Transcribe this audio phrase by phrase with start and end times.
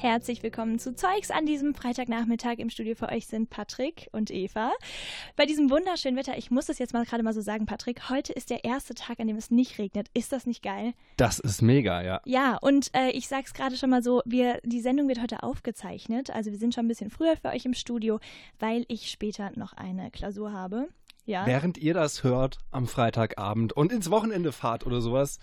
[0.00, 2.58] Herzlich willkommen zu Zeugs an diesem Freitagnachmittag.
[2.58, 4.70] Im Studio für euch sind Patrick und Eva.
[5.34, 8.32] Bei diesem wunderschönen Wetter, ich muss es jetzt mal gerade mal so sagen, Patrick, heute
[8.32, 10.06] ist der erste Tag, an dem es nicht regnet.
[10.14, 10.92] Ist das nicht geil?
[11.16, 12.20] Das ist mega, ja.
[12.26, 16.30] Ja, und äh, ich sag's gerade schon mal so, wir, die Sendung wird heute aufgezeichnet.
[16.30, 18.20] Also wir sind schon ein bisschen früher für euch im Studio,
[18.60, 20.86] weil ich später noch eine Klausur habe.
[21.26, 21.44] Ja.
[21.44, 25.40] Während ihr das hört am Freitagabend und ins Wochenende fahrt oder sowas,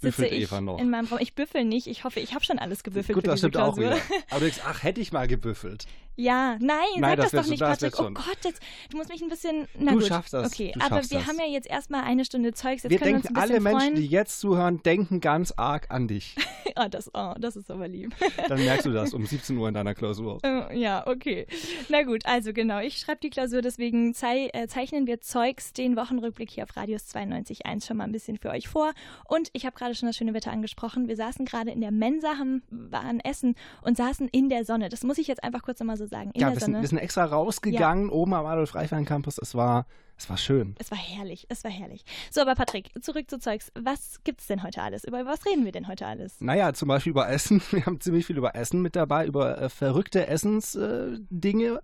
[0.00, 0.78] sitze büffelt ich Eva noch.
[0.78, 1.18] in meinem Raum.
[1.20, 1.86] Ich büffel nicht.
[1.86, 3.92] Ich hoffe, ich habe schon alles gebüffelt Gut, für das diese stimmt auch Klausur.
[3.96, 4.02] wieder.
[4.30, 5.86] Aber du denkst, ach, hätte ich mal gebüffelt.
[6.20, 7.98] Ja, nein, Nein, sag das das, doch nicht, Patrick.
[8.00, 8.10] Oh.
[8.12, 9.68] Gott, jetzt, du musst mich ein bisschen.
[9.78, 10.08] Na Du gut.
[10.08, 11.26] schaffst das, Okay, du aber wir das.
[11.28, 12.82] haben ja jetzt erstmal eine Stunde Zeugs.
[12.82, 14.10] Jetzt Wir können denken, wir uns ein alle Menschen, die freuen.
[14.10, 16.34] jetzt zuhören, denken ganz arg an dich.
[16.80, 18.14] Oh, das, oh, das ist aber lieb.
[18.46, 20.38] Dann merkst du das um 17 Uhr in deiner Klausur.
[20.44, 21.46] Äh, ja, okay.
[21.88, 25.96] Na gut, also genau, ich schreibe die Klausur, deswegen zei äh, zeichnen wir Zeugs den
[25.96, 28.92] Wochenrückblick hier auf Radius 92.1 schon mal ein bisschen für euch vor.
[29.24, 31.08] Und ich habe gerade schon das schöne Wetter angesprochen.
[31.08, 34.88] Wir saßen gerade in der Mensa, haben, waren essen und saßen in der Sonne.
[34.88, 36.30] Das muss ich jetzt einfach kurz nochmal so sagen.
[36.34, 36.80] In Ja, der wir sind, Sonne.
[36.82, 39.38] wir sind extra rausgegangen, oben am Adolf-Reichwein-Campus.
[39.38, 40.74] Es war, es war schön.
[40.78, 42.04] Es war herrlich, es war herrlich.
[42.30, 43.70] So, aber Patrick, zurück zu Zeugs.
[43.80, 45.04] Was gibt's denn heute alles?
[45.04, 46.40] Über was reden wir denn heute alles?
[46.40, 47.62] Naja, zum Beispiel über Essen.
[47.70, 51.78] Wir haben ziemlich viel über Essen mit dabei, über äh, verrückte Essensdinge, äh,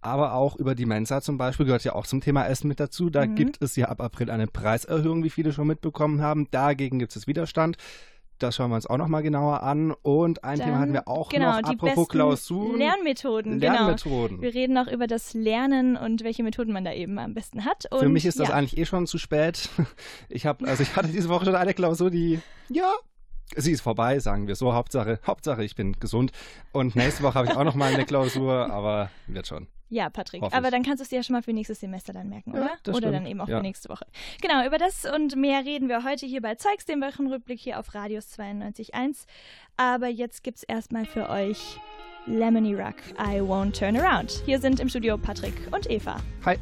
[0.00, 3.10] aber auch über die Mensa zum Beispiel, gehört ja auch zum Thema Essen mit dazu.
[3.10, 3.34] Da Mhm.
[3.36, 6.50] gibt es ja ab April eine Preiserhöhung, wie viele schon mitbekommen haben.
[6.50, 7.76] Dagegen gibt es Widerstand.
[8.38, 9.92] Das schauen wir uns auch nochmal genauer an.
[10.02, 12.78] Und ein Thema Dann- hatten wir auch genau, noch, die apropos besten Klausuren.
[12.78, 14.40] Lernmethoden, Lernmethoden.
[14.40, 14.42] genau.
[14.42, 17.86] Wir reden noch über das Lernen und welche Methoden man da eben am besten hat.
[17.90, 18.54] Und, Für mich ist das ja.
[18.54, 19.68] eigentlich eh schon zu spät.
[20.28, 22.92] Ich habe, also ich hatte diese Woche schon eine Klausur, die, ja,
[23.56, 24.74] sie ist vorbei, sagen wir so.
[24.74, 26.32] Hauptsache, Hauptsache, ich bin gesund.
[26.72, 29.66] Und nächste Woche habe ich auch noch mal eine Klausur, aber wird schon.
[29.90, 30.42] Ja, Patrick.
[30.42, 30.72] Hoffe Aber ich.
[30.72, 32.70] dann kannst du es dir ja schon mal für nächstes Semester dann merken, Ja, oder?
[32.82, 33.14] das oder stimmt.
[33.16, 33.56] dann eben auch Ja.
[33.58, 34.06] für nächste Woche.
[34.42, 37.94] Genau, über das und mehr reden wir heute hier bei Zeugs, dem Wochenrückblick hier auf
[37.94, 39.26] Radius 92.1.
[39.76, 41.78] Aber jetzt gibt's erstmal für euch
[42.26, 44.42] Lemony Rock, I Won't Turn Around.
[44.44, 46.16] Hier sind im Studio Patrick und Eva.
[46.44, 46.58] Hi.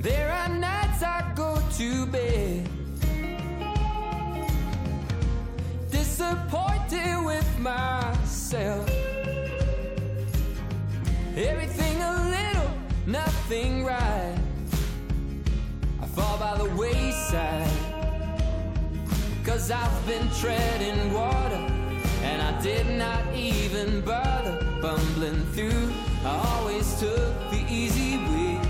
[0.00, 2.37] There are nights I go to bed
[6.28, 8.88] disappointed with myself.
[11.36, 12.70] Everything a little,
[13.06, 14.36] nothing right.
[16.02, 17.70] I fall by the wayside.
[19.44, 21.64] Cause I've been treading water
[22.22, 25.92] and I did not even bother bumbling through.
[26.24, 28.60] I always took the easy way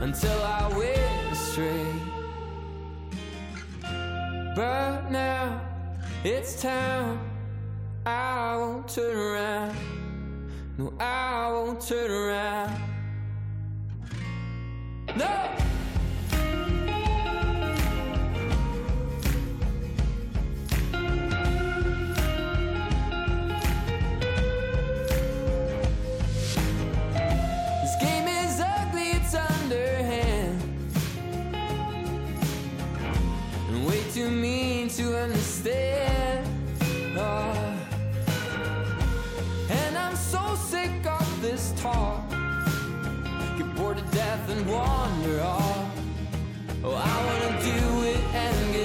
[0.00, 1.97] until I went astray.
[4.58, 5.60] But now
[6.24, 7.20] it's time.
[8.04, 9.76] I won't turn around.
[10.76, 12.82] No, I won't turn around.
[15.14, 15.48] No!
[34.28, 36.46] Mean to understand.
[37.16, 37.74] Oh.
[39.70, 42.28] And I'm so sick of this talk.
[43.56, 45.90] Get bored to death and wander off.
[46.84, 48.77] Oh, I wanna do it and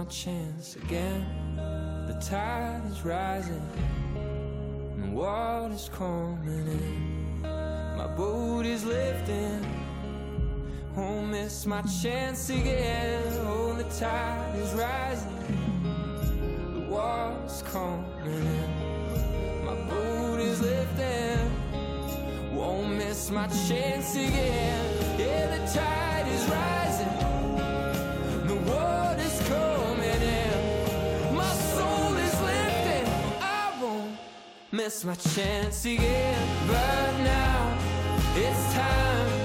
[0.00, 1.26] my chance again.
[2.06, 3.62] The tide is rising,
[4.94, 7.42] and the water's coming in.
[7.42, 9.62] My boat is lifting,
[10.96, 13.22] won't miss my chance again.
[13.40, 15.36] Oh, the tide is rising,
[16.72, 19.64] the water's coming in.
[19.66, 25.18] My boat is lifting, won't miss my chance again.
[25.18, 27.19] Yeah, the tide is rising,
[34.84, 36.66] miss my chance again.
[36.66, 37.78] But now
[38.34, 39.39] it's time,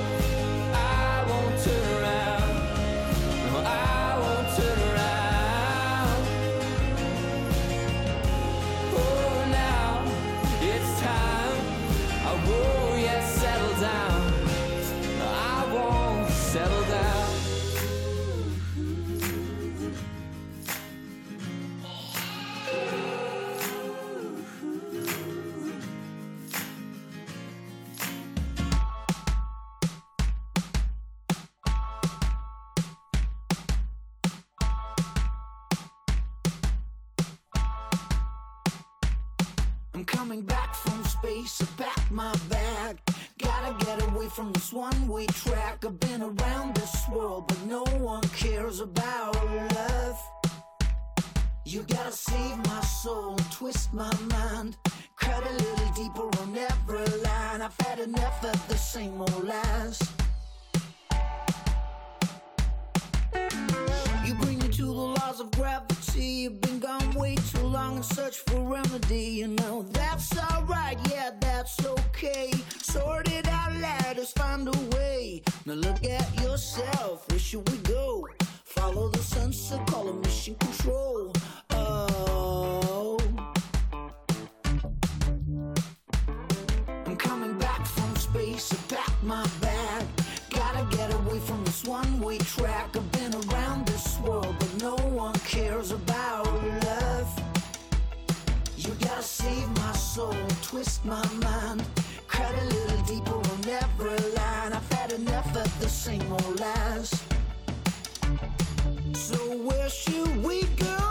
[40.05, 42.99] Coming back from space, I pack my bag.
[43.39, 45.83] Gotta get away from this one way track.
[45.85, 50.19] I've been around this world, but no one cares about love.
[51.65, 54.77] You gotta save my soul, twist my mind.
[55.17, 57.61] Cut a little deeper on every line.
[57.61, 59.99] I've had enough of the same old lies.
[64.25, 66.25] You bring me to the laws of gravity.
[66.25, 66.79] You've been
[67.15, 69.23] way too long in search for remedy.
[69.39, 72.51] You know that's alright, yeah, that's okay.
[72.81, 75.41] Sort it out, let us find a way.
[75.65, 78.27] Now look at yourself, where should we go?
[78.63, 81.33] Follow the sunset, call it mission control.
[81.71, 83.17] Oh.
[87.05, 90.05] I'm coming back from space, I pack my bag.
[90.49, 92.95] Gotta get away from this one way track.
[92.95, 96.14] I've been around this world, but no one cares about
[99.35, 101.83] save my soul, twist my mind.
[102.27, 104.71] Cut a little deeper on every line.
[104.73, 107.11] I've had enough of the same old lies.
[109.13, 109.37] So
[109.67, 111.04] where should we go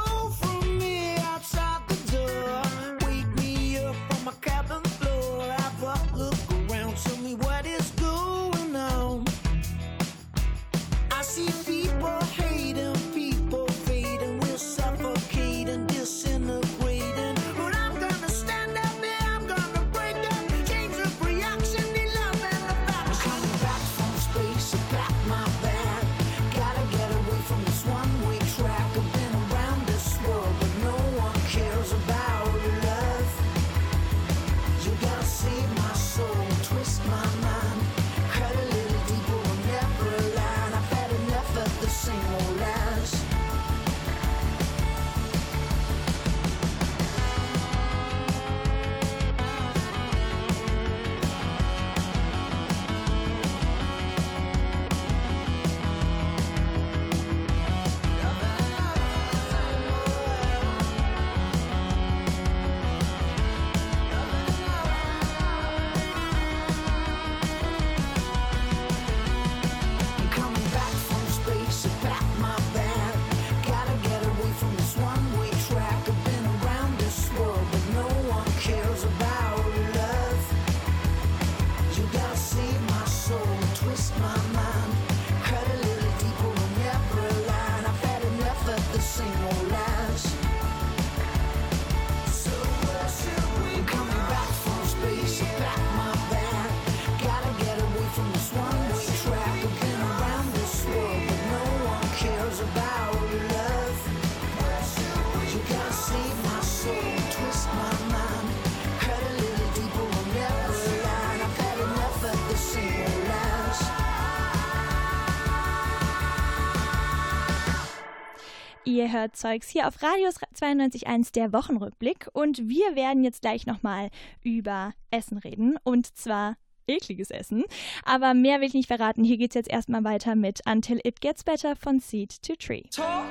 [119.32, 122.28] Zeugs hier auf Radius 92.1, der Wochenrückblick.
[122.32, 124.10] Und wir werden jetzt gleich nochmal
[124.42, 125.76] über Essen reden.
[125.84, 127.64] Und zwar ekliges Essen.
[128.04, 129.24] Aber mehr will ich nicht verraten.
[129.24, 132.82] Hier geht's jetzt erstmal weiter mit Until It Gets Better von Seed to Tree.
[132.90, 133.26] Talk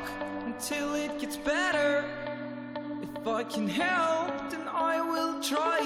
[0.45, 2.03] until it gets better.
[3.03, 5.79] If I can help, then I will try.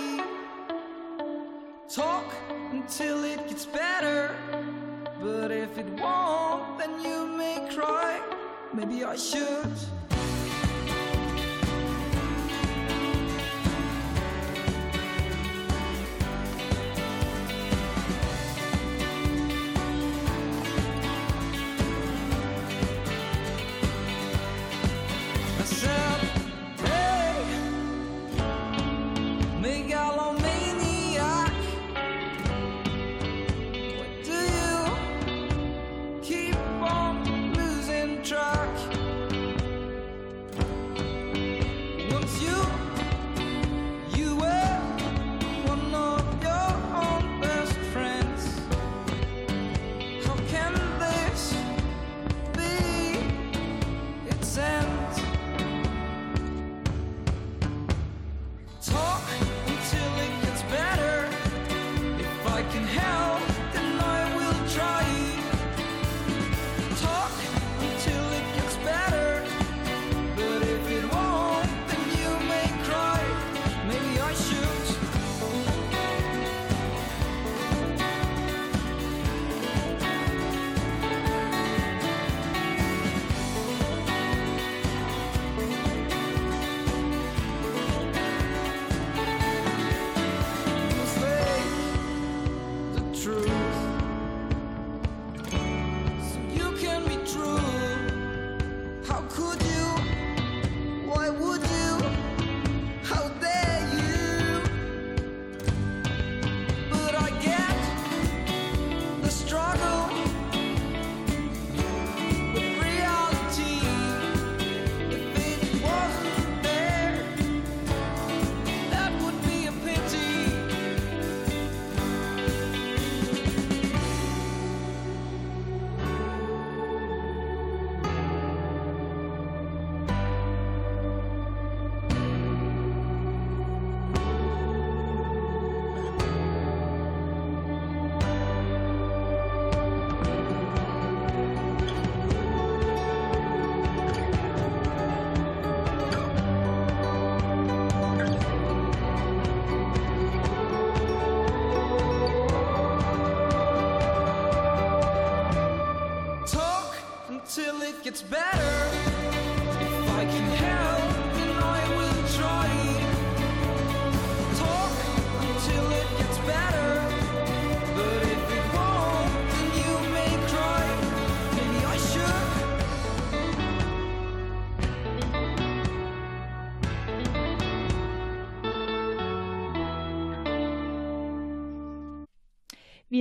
[1.93, 2.33] Talk
[2.71, 4.31] until it gets better.
[5.21, 6.96] But if it won't, then.
[8.77, 10.06] Maybe I should.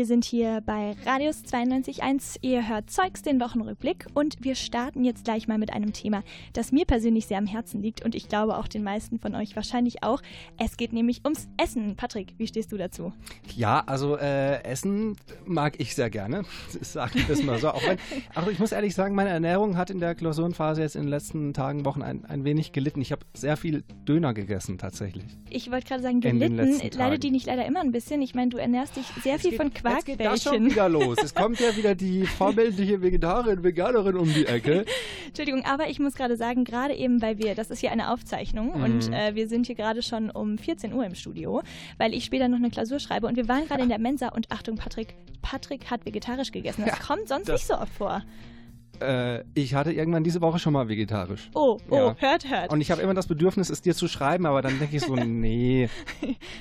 [0.06, 2.36] Wir sind hier bei Radius 92.1.
[2.40, 4.06] Ihr hört Zeugs, den Wochenrückblick.
[4.14, 6.22] Und wir starten jetzt gleich mal mit einem Thema,
[6.52, 9.56] das mir persönlich sehr am Herzen liegt und ich glaube auch den meisten von euch
[9.56, 10.22] wahrscheinlich auch.
[10.58, 11.96] Es geht nämlich ums Essen.
[11.96, 13.12] Patrick, wie stehst du dazu?
[13.56, 16.44] Ja, also äh, Essen mag ich sehr gerne.
[16.80, 17.70] Sag ich das mal so.
[17.70, 17.98] Auch wenn,
[18.36, 21.52] aber ich muss ehrlich sagen, meine Ernährung hat in der Klausurenphase jetzt in den letzten
[21.52, 23.00] Tagen, Wochen ein, ein wenig gelitten.
[23.00, 25.26] Ich habe sehr viel Döner gegessen tatsächlich.
[25.50, 26.80] Ich wollte gerade sagen, gelitten.
[26.96, 28.22] Leidet die nicht leider immer ein bisschen?
[28.22, 31.18] Ich meine, du ernährst dich sehr viel von Jetzt geht das schon wieder los.
[31.22, 34.84] Es kommt ja wieder die vorbildliche Vegetarin, Veganerin um die Ecke.
[35.26, 38.76] Entschuldigung, aber ich muss gerade sagen, gerade eben, weil wir, das ist hier eine Aufzeichnung
[38.76, 38.82] Mhm.
[38.84, 41.62] und äh, wir sind hier gerade schon um 14 Uhr im Studio,
[41.98, 44.50] weil ich später noch eine Klausur schreibe und wir waren gerade in der Mensa und
[44.50, 46.84] Achtung, Patrick, Patrick hat vegetarisch gegessen.
[46.86, 48.22] Das Ja, kommt sonst das- nicht so oft vor.
[49.00, 51.50] Äh, ich hatte irgendwann diese Woche schon mal vegetarisch.
[51.54, 52.16] Oh, oh, Ja.
[52.18, 52.72] hört, hört.
[52.72, 55.14] Und ich habe immer das Bedürfnis, es dir zu schreiben, aber dann denke ich so,
[55.16, 55.88] nee,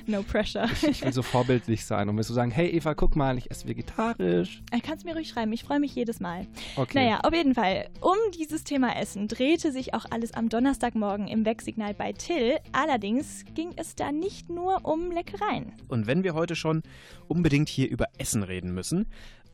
[0.07, 0.67] no pressure.
[0.89, 3.67] ich will so vorbildlich sein und will so sagen, hey Eva, guck mal, ich esse
[3.67, 4.61] vegetarisch.
[4.71, 6.45] Er kann es mir ruhig schreiben, ich freue mich jedes Mal.
[6.75, 6.99] Okay.
[7.03, 7.87] Naja, auf jeden Fall.
[8.01, 12.57] Um dieses Thema Essen drehte sich auch alles am Donnerstagmorgen im Wegsignal bei Till.
[12.71, 15.71] Allerdings ging es da nicht nur um Leckereien.
[15.87, 16.81] Und wenn wir heute schon
[17.27, 19.07] unbedingt hier über Essen reden müssen,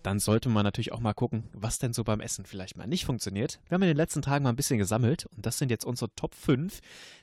[0.03, 3.05] dann sollte man natürlich auch mal gucken, was denn so beim Essen vielleicht mal nicht
[3.05, 3.59] funktioniert.
[3.67, 6.13] Wir haben in den letzten Tagen mal ein bisschen gesammelt und das sind jetzt unsere
[6.15, 6.79] Top 5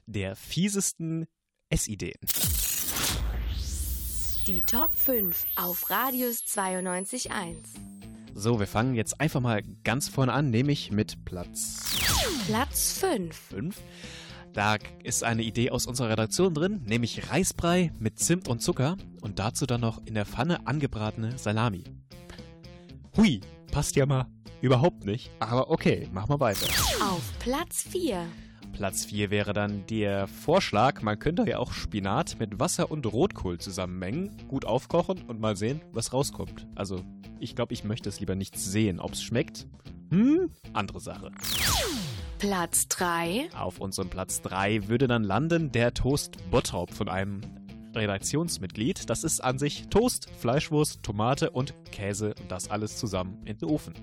[0.06, 1.26] der fiesesten
[1.70, 2.18] Essideen.
[4.46, 7.56] Die Top 5 auf Radius 92.1.
[8.34, 11.82] So, wir fangen jetzt einfach mal ganz vorne an, nämlich mit Platz
[12.46, 13.36] Platz 5.
[13.36, 13.76] 5.
[14.54, 19.38] Da ist eine Idee aus unserer Redaktion drin, nämlich Reisbrei mit Zimt und Zucker und
[19.38, 21.84] dazu dann noch in der Pfanne angebratene Salami.
[23.18, 23.40] Hui,
[23.72, 24.26] passt ja mal
[24.60, 26.66] überhaupt nicht, aber okay, machen wir weiter.
[27.02, 28.24] Auf Platz 4.
[28.72, 33.58] Platz 4 wäre dann der Vorschlag, man könnte ja auch Spinat mit Wasser und Rotkohl
[33.58, 36.68] zusammenmengen, gut aufkochen und mal sehen, was rauskommt.
[36.76, 37.02] Also,
[37.40, 39.00] ich glaube, ich möchte es lieber nicht sehen.
[39.00, 39.66] Ob es schmeckt?
[40.12, 41.32] Hm, andere Sache.
[42.38, 43.48] Platz 3.
[43.58, 47.40] Auf unserem Platz 3 würde dann landen der Toast Bottrop von einem
[47.98, 49.10] Redaktionsmitglied.
[49.10, 53.68] Das ist an sich Toast, Fleischwurst, Tomate und Käse und das alles zusammen in den
[53.68, 53.94] Ofen.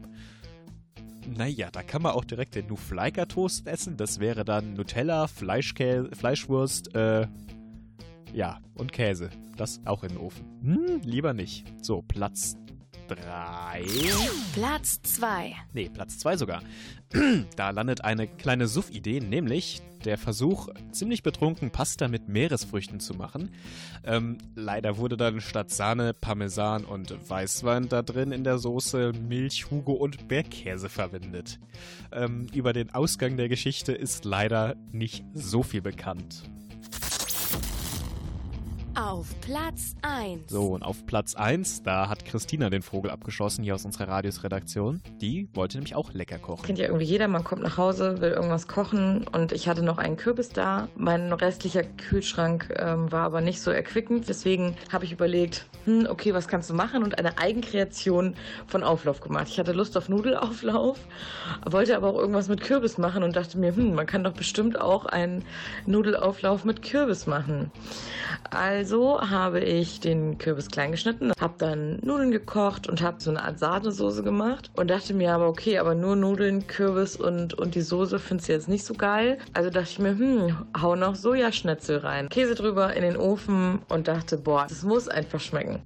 [1.28, 3.98] Naja, da kann man auch direkt den Nufleiker Toast essen.
[3.98, 7.28] Das wäre dann Nutella, Fleischkäse, Fleischwurst, äh,
[8.34, 9.30] ja, und Käse.
[9.58, 10.46] Das auch in den Ofen.
[10.62, 11.66] Hm, lieber nicht.
[11.82, 12.58] So, Platz
[13.08, 13.86] 3.
[14.54, 15.54] Platz 2.
[15.74, 16.62] Nee, Platz 2 sogar.
[17.56, 23.50] da landet eine kleine Suff-Idee, nämlich der Versuch, ziemlich betrunken Pasta mit Meeresfrüchten zu machen.
[24.04, 29.70] Ähm, leider wurde dann statt Sahne, Parmesan und Weißwein da drin in der Soße Milch,
[29.72, 31.60] Hugo und Bergkäse verwendet.
[32.12, 36.44] Ähm, über den Ausgang der Geschichte ist leider nicht so viel bekannt.
[38.96, 40.50] Auf Platz 1.
[40.50, 45.02] So, und auf Platz 1, da hat Christina den Vogel abgeschossen hier aus unserer Radiosredaktion.
[45.20, 46.66] Die wollte nämlich auch lecker kochen.
[46.66, 49.98] Kennt ja irgendwie jeder, man kommt nach Hause, will irgendwas kochen und ich hatte noch
[49.98, 50.88] einen Kürbis da.
[50.96, 56.34] Mein restlicher Kühlschrank ähm, war aber nicht so erquickend, deswegen habe ich überlegt, hm, okay,
[56.34, 58.34] was kannst du machen und eine Eigenkreation
[58.66, 59.48] von Auflauf gemacht.
[59.50, 60.98] Ich hatte Lust auf Nudelauflauf,
[61.70, 64.80] wollte aber auch irgendwas mit Kürbis machen und dachte mir, hm, man kann doch bestimmt
[64.80, 65.44] auch einen
[65.86, 67.72] Nudelauflauf mit Kürbis machen.
[68.52, 73.44] Also habe ich den Kürbis klein geschnitten, habe dann Nudeln gekocht und habe so eine
[73.44, 77.82] Art Sahnesoße gemacht und dachte mir aber, okay, aber nur Nudeln, Kürbis und, und die
[77.82, 79.38] Soße findest du jetzt nicht so geil.
[79.54, 82.30] Also dachte ich mir, hm, hau noch Sojaschnitzel rein.
[82.30, 85.82] Käse drüber in den Ofen und dachte, boah, das muss einfach schmecken.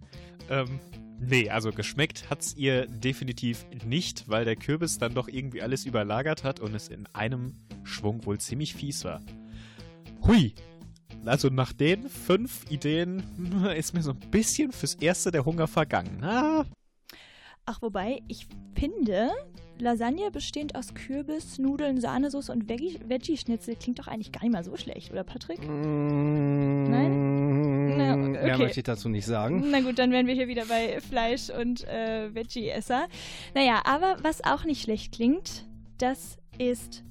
[0.50, 0.80] Ähm,
[1.20, 6.44] nee, also geschmeckt hat's ihr definitiv nicht, weil der Kürbis dann doch irgendwie alles überlagert
[6.44, 9.22] hat und es in einem Schwung wohl ziemlich fies war.
[10.26, 10.54] Hui!
[11.26, 13.24] Also nach den fünf Ideen
[13.78, 16.24] ist mir so ein bisschen fürs Erste der Hunger vergangen.
[16.24, 16.66] Ah,
[17.66, 19.30] Ach, wobei, ich finde,
[19.78, 24.64] Lasagne bestehend aus Kürbis, Nudeln, Sahnesoße und Veggie- Veggie-Schnitzel klingt doch eigentlich gar nicht mal
[24.64, 25.60] so schlecht, oder Patrick?
[26.90, 27.98] Nein?
[27.98, 28.64] Na, Mehr okay.
[28.64, 29.66] möchte ich dazu nicht sagen.
[29.70, 33.08] Na gut, dann wären wir hier wieder bei Fleisch und äh, Veggie-Esser.
[33.54, 35.68] Naja, aber was auch nicht schlecht klingt,
[36.00, 37.04] das ist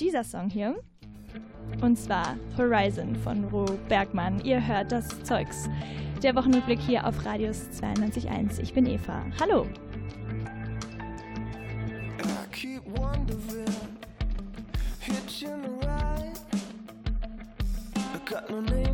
[0.00, 0.76] dieser Song hier.
[1.80, 4.40] Und zwar Horizon von Ro Bergmann.
[4.44, 5.68] Ihr hört das Zeugs.
[6.22, 8.60] Der Wochenrückblick hier auf Radius 92.1.
[8.60, 9.22] Ich bin Eva.
[9.40, 9.66] Hallo.
[18.50, 18.89] I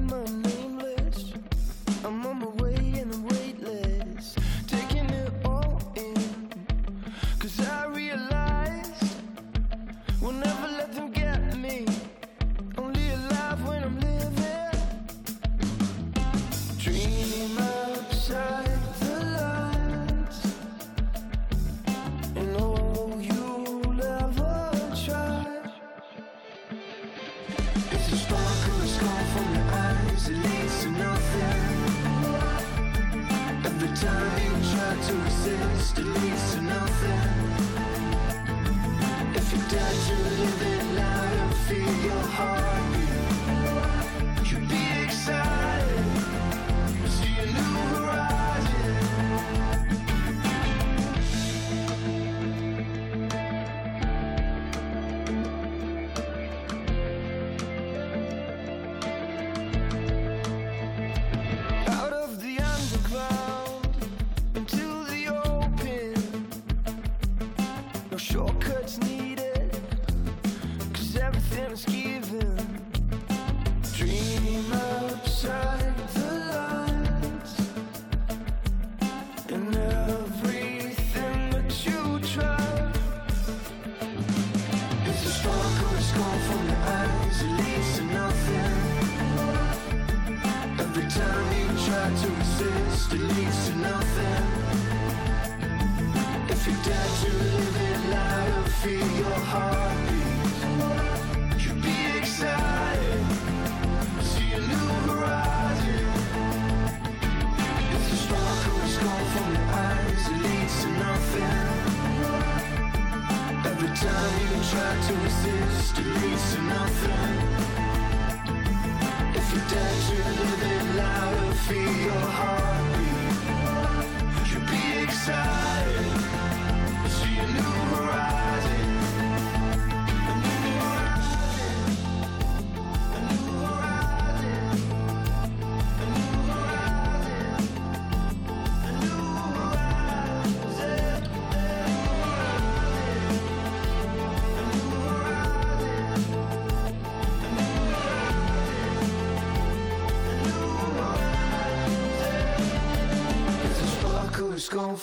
[119.71, 122.65] dare to live it loud feel your heartbeat,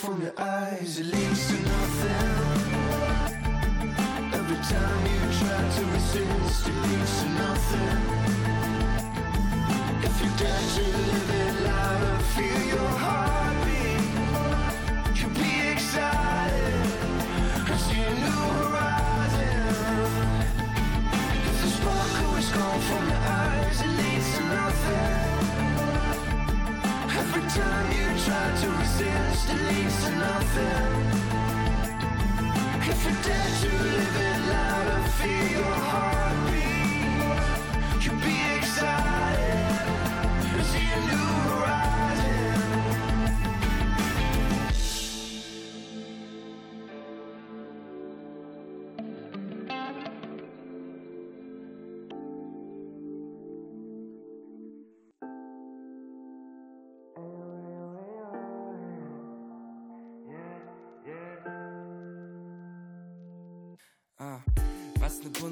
[0.04, 2.34] from your eyes, it leads to nothing.
[4.34, 6.93] Every time you try to resist,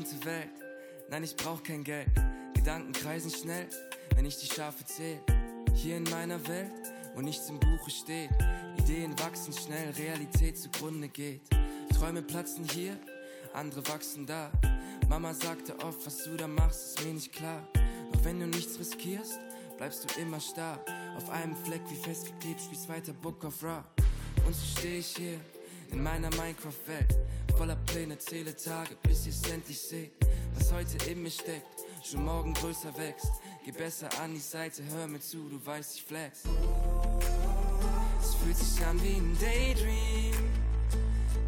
[0.02, 0.50] bunte Welt.
[1.10, 2.08] Nein, ich brauch kein Geld.
[2.56, 3.68] Gedanken kreisen schnell,
[4.16, 5.20] wenn ich die Schafe zähl.
[5.76, 6.72] Hier in meiner Welt,
[7.14, 8.32] wo nichts im Buche steht.
[8.80, 11.42] Ideen wachsen schnell, Realität zugrunde geht.
[11.96, 12.98] Träume platzen hier,
[13.54, 14.50] andere wachsen da.
[15.08, 17.62] Mama sagte oft, was du da machst, ist mir nicht klar.
[18.12, 19.40] Doch wenn du nichts riskierst,
[19.78, 20.84] bleibst du immer starr.
[21.16, 23.86] Auf einem Fleck wie festgeklebt, spielst weiter Book of Ra.
[24.48, 25.40] Und so steh ich hier
[25.92, 27.18] in meiner Minecraft-Welt.
[27.58, 30.14] Voller Pläne, zähle Tage, bis ihr es endlich seht.
[30.56, 31.68] Was heute in mir steckt,
[32.04, 33.32] schon morgen größer wächst.
[33.64, 36.44] Geh besser an die Seite, hör mir zu, du weißt, ich flex.
[38.22, 40.50] Es fühlt sich an wie ein Daydream.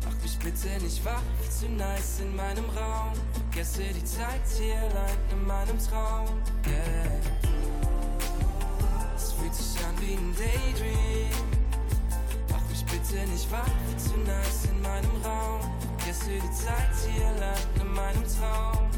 [0.05, 3.13] Mach mich bitte nicht wach, viel zu nice in meinem Raum.
[3.33, 6.27] Vergesse die Zeit hier allein in meinem Traum.
[6.67, 7.43] Yeah.
[9.15, 11.52] Es fühlt sich an wie ein Daydream.
[13.09, 15.59] Bitte nicht wach, zu nice in meinem Raum.
[15.97, 18.89] Vergesse die Zeit hier allein in meinem Traum.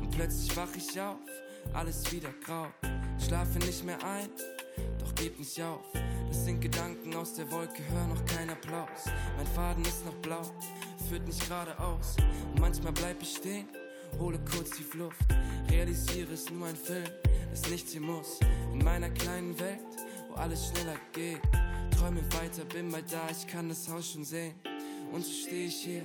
[0.00, 1.16] Und plötzlich wach ich auf,
[1.72, 2.66] alles wieder grau.
[3.18, 4.28] Schlafe nicht mehr ein,
[4.98, 5.80] doch geb nicht auf.
[6.28, 9.06] Das sind Gedanken aus der Wolke, hör noch kein Applaus.
[9.36, 10.42] Mein Faden ist noch blau,
[11.08, 12.16] führt nicht geradeaus.
[12.52, 13.68] Und manchmal bleib ich stehen,
[14.18, 15.24] hole kurz die Luft.
[15.70, 17.08] Realisiere es nur ein Film,
[17.50, 18.40] das nichts hier muss.
[18.72, 19.80] In meiner kleinen Welt,
[20.36, 21.40] alles schneller geht.
[21.98, 24.54] Träume weiter, bin bald da, ich kann das Haus schon sehen.
[25.12, 26.02] Und so stehe ich hier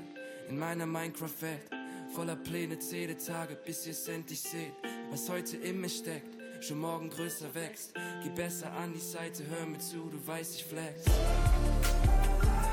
[0.49, 1.69] in meiner Minecraft-Welt.
[2.13, 4.73] Voller Pläne, zähle Tage, bis ihr es endlich seht.
[5.11, 7.93] Was heute in mir steckt, schon morgen größer wächst.
[8.23, 11.05] Geh besser an die Seite, hör mir zu, du weißt, ich flex.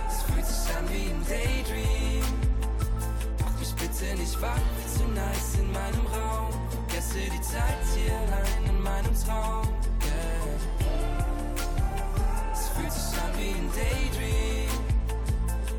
[0.09, 2.25] Es fühlt sich an wie ein Daydream.
[3.41, 4.61] Mach mich bitte nicht wach,
[4.97, 6.53] zu nice in meinem Raum.
[6.71, 9.69] Vergesse die Zeit hier allein in meinem Traum.
[12.77, 14.71] Fühlt sich an wie ein Daydream.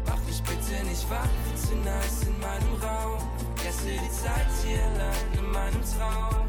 [0.06, 3.22] Mach mich bitte nicht wach, zu nice in meinem Raum.
[3.56, 6.48] Vergesse die Zeit hier allein in meinem Traum.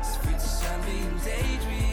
[0.00, 1.87] Es fühlt sich an wie ein Daydream.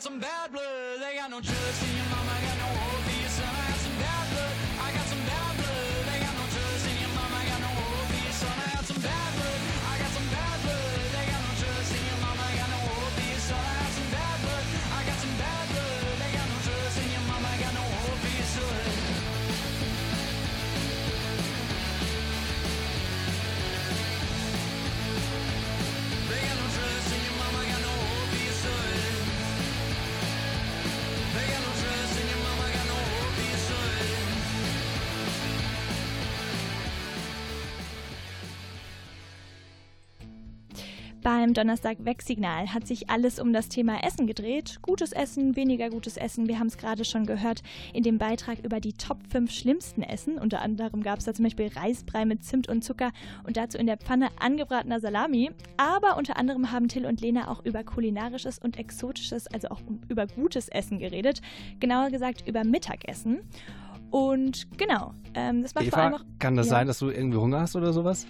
[0.00, 1.00] Some bad blood.
[1.00, 2.29] They got no trust in your mom.
[41.22, 44.78] Beim Donnerstag Wegsignal hat sich alles um das Thema Essen gedreht.
[44.80, 46.48] Gutes Essen, weniger gutes Essen.
[46.48, 50.38] Wir haben es gerade schon gehört in dem Beitrag über die Top 5 schlimmsten Essen.
[50.38, 53.10] Unter anderem gab es da zum Beispiel Reisbrei mit Zimt und Zucker
[53.44, 55.50] und dazu in der Pfanne angebratener Salami.
[55.76, 60.26] Aber unter anderem haben Till und Lena auch über kulinarisches und exotisches, also auch über
[60.26, 61.42] gutes Essen geredet.
[61.80, 63.40] Genauer gesagt über Mittagessen.
[64.10, 66.38] Und genau, ähm, das macht vor allem Eva, auch.
[66.38, 66.70] kann das ja.
[66.70, 68.26] sein, dass du irgendwie Hunger hast oder sowas?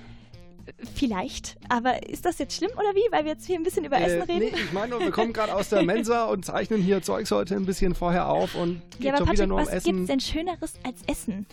[0.95, 1.57] Vielleicht.
[1.69, 3.11] Aber ist das jetzt schlimm oder wie?
[3.13, 4.43] Weil wir jetzt hier ein bisschen über Essen reden?
[4.43, 7.31] Äh, Nee, ich meine nur, wir kommen gerade aus der Mensa und zeichnen hier Zeugs
[7.31, 9.87] heute ein bisschen vorher auf und geht ja, schon wieder Patrick, nur um was gibt's
[9.87, 10.07] Essen.
[10.07, 11.47] denn Schöneres als Essen?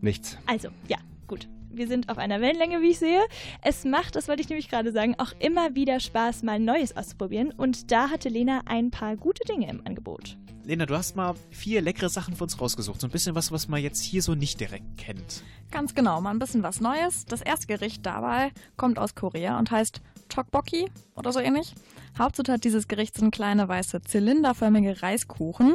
[0.00, 0.36] Nichts.
[0.46, 1.48] Also, ja, gut.
[1.74, 3.20] Wir sind auf einer Wellenlänge, wie ich sehe.
[3.62, 7.50] Es macht, das wollte ich nämlich gerade sagen, auch immer wieder Spaß, mal Neues auszuprobieren.
[7.50, 10.36] Und da hatte Lena ein paar gute Dinge im Angebot.
[10.64, 13.00] Lena, du hast mal vier leckere Sachen für uns rausgesucht.
[13.00, 15.42] So ein bisschen was, was man jetzt hier so nicht direkt kennt.
[15.70, 17.24] Ganz genau, mal ein bisschen was Neues.
[17.24, 20.02] Das erste Gericht dabei kommt aus Korea und heißt
[20.32, 21.74] Tteokbokki oder so ähnlich.
[22.18, 25.74] Hauptzutat dieses Gerichts sind kleine weiße zylinderförmige Reiskuchen.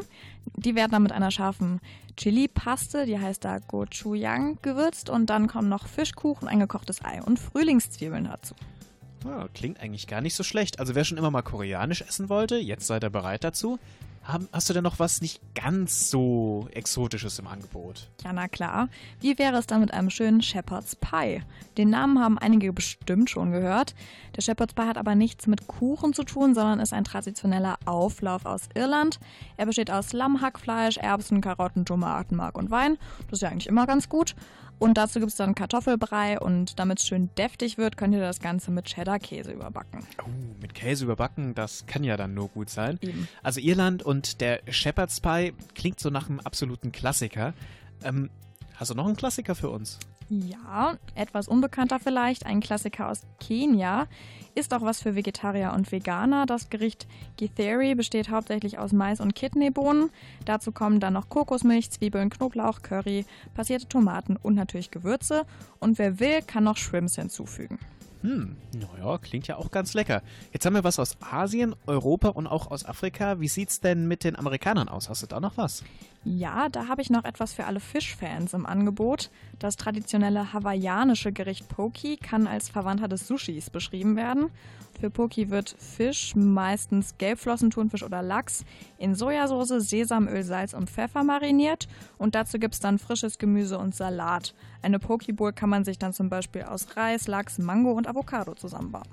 [0.55, 1.79] Die werden dann mit einer scharfen
[2.15, 7.39] Chili-Paste, die heißt da Gochujang, gewürzt und dann kommen noch Fischkuchen, ein gekochtes Ei und
[7.39, 8.55] Frühlingszwiebeln dazu.
[9.25, 10.79] Ja, klingt eigentlich gar nicht so schlecht.
[10.79, 13.79] Also wer schon immer mal koreanisch essen wollte, jetzt seid ihr bereit dazu.
[14.51, 18.09] Hast du denn noch was nicht ganz so Exotisches im Angebot?
[18.25, 18.89] Ja, na klar.
[19.21, 21.43] Wie wäre es dann mit einem schönen Shepherd's Pie?
[21.77, 23.95] Den Namen haben einige bestimmt schon gehört.
[24.35, 28.45] Der Shepherd's Pie hat aber nichts mit Kuchen zu tun, sondern ist ein traditioneller Auflauf
[28.45, 29.19] aus Irland.
[29.55, 32.97] Er besteht aus Lammhackfleisch, Erbsen, Karotten, Tomaten, Mark und Wein.
[33.29, 34.35] Das ist ja eigentlich immer ganz gut.
[34.79, 38.39] Und dazu gibt es dann Kartoffelbrei und damit es schön deftig wird, könnt ihr das
[38.39, 40.05] Ganze mit Cheddar-Käse überbacken.
[40.23, 40.29] Oh,
[40.61, 42.99] mit Käse überbacken, das kann ja dann nur gut sein.
[43.01, 43.27] Eben.
[43.41, 47.53] Also Irland und der Shepherd's Pie klingt so nach einem absoluten Klassiker.
[48.03, 48.29] Ähm,
[48.75, 49.97] hast du noch einen Klassiker für uns?
[50.29, 54.07] Ja, etwas unbekannter vielleicht, ein Klassiker aus Kenia.
[54.55, 56.45] Ist auch was für Vegetarier und Veganer.
[56.45, 60.09] Das Gericht Githeri besteht hauptsächlich aus Mais und Kidneybohnen.
[60.43, 65.45] Dazu kommen dann noch Kokosmilch, Zwiebeln, Knoblauch, Curry, passierte Tomaten und natürlich Gewürze.
[65.79, 67.79] Und wer will, kann noch Shrimps hinzufügen.
[68.21, 70.23] Hm, naja, klingt ja auch ganz lecker.
[70.51, 73.39] Jetzt haben wir was aus Asien, Europa und auch aus Afrika.
[73.39, 75.07] Wie sieht's denn mit den Amerikanern aus?
[75.07, 75.83] Hast du da noch was?
[76.29, 79.29] Ja, da habe ich noch etwas für alle Fischfans im Angebot.
[79.59, 84.49] Das traditionelle hawaiianische Gericht Poki kann als Verwandter des Sushis beschrieben werden.
[84.99, 88.65] Für Poki wird Fisch, meistens Gelbflossen, Thunfisch oder Lachs,
[88.97, 91.87] in Sojasauce, Sesamöl, Salz und Pfeffer mariniert
[92.17, 94.53] und dazu gibt es dann frisches Gemüse und Salat.
[94.81, 99.07] Eine Poki-Bowl kann man sich dann zum Beispiel aus Reis, Lachs, Mango und Avocado zusammenbauen.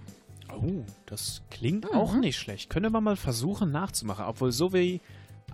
[0.53, 2.71] Oh, das klingt auch nicht schlecht.
[2.71, 4.25] Können wir mal versuchen nachzumachen.
[4.25, 5.01] Obwohl so wie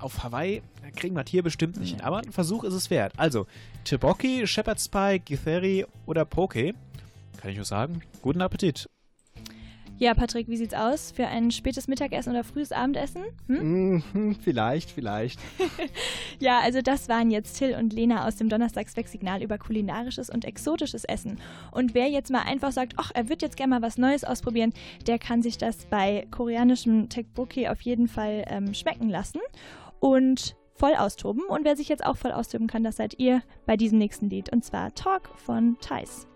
[0.00, 0.62] auf Hawaii
[0.96, 2.00] kriegen wir das hier bestimmt nicht hin.
[2.00, 3.12] Aber ein Versuch ist es wert.
[3.16, 3.46] Also,
[3.84, 6.74] Tteokbokki, Shepherd's Pie, Githeri oder Poke.
[7.40, 8.88] Kann ich nur sagen, guten Appetit.
[10.00, 11.12] Ja, Patrick, wie sieht's aus?
[11.12, 13.22] Für ein spätes Mittagessen oder frühes Abendessen?
[13.48, 14.02] Hm?
[14.14, 15.38] Mhm, vielleicht, vielleicht.
[16.38, 21.04] Ja, also das waren jetzt Till und Lena aus dem Donnerstagswegsignal über kulinarisches und exotisches
[21.04, 21.38] Essen.
[21.70, 24.72] Und wer jetzt mal einfach sagt, ach, er wird jetzt gerne mal was Neues ausprobieren,
[25.06, 29.40] der kann sich das bei koreanischem Tteokbokki auf jeden Fall ähm, schmecken lassen
[30.00, 31.44] und voll austoben.
[31.44, 34.50] Und wer sich jetzt auch voll austoben kann, das seid ihr bei diesem nächsten Lied
[34.52, 36.26] und zwar Talk von Thais.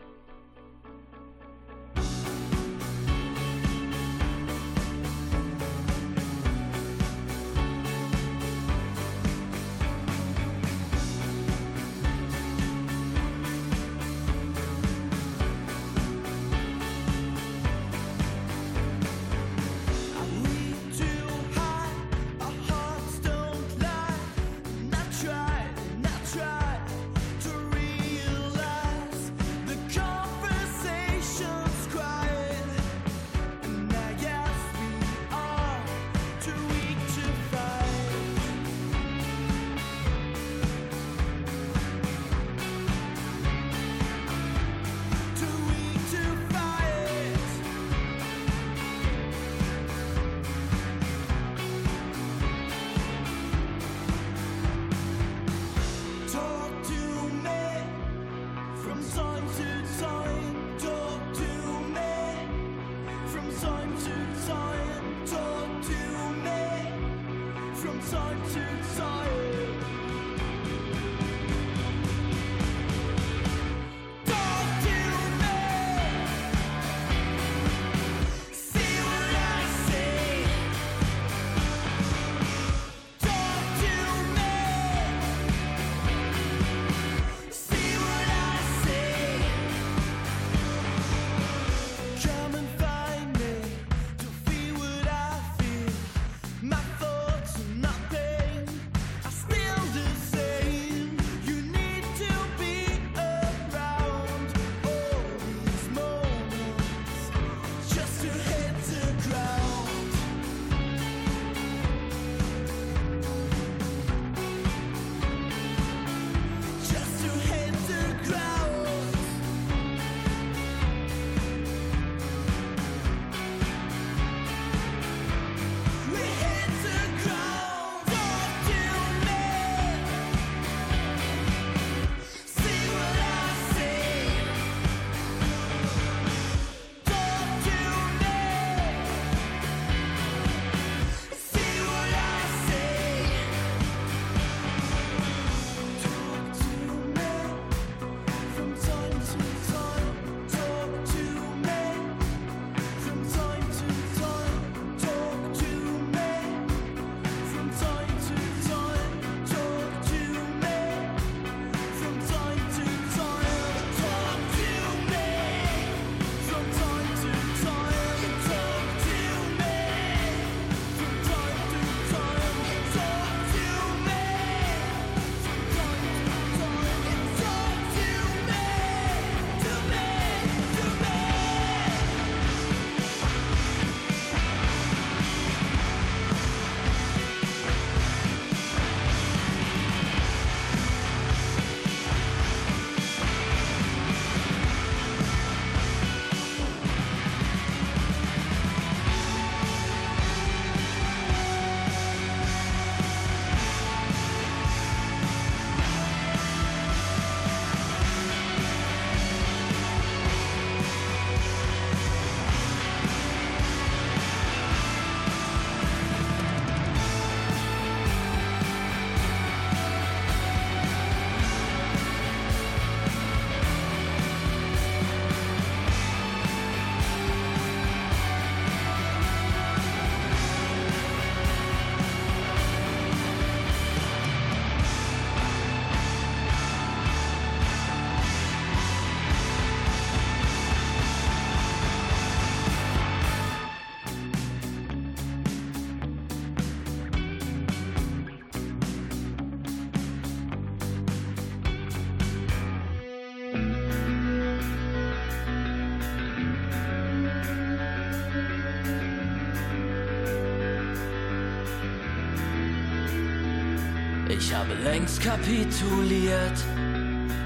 [265.25, 266.59] Kapituliert.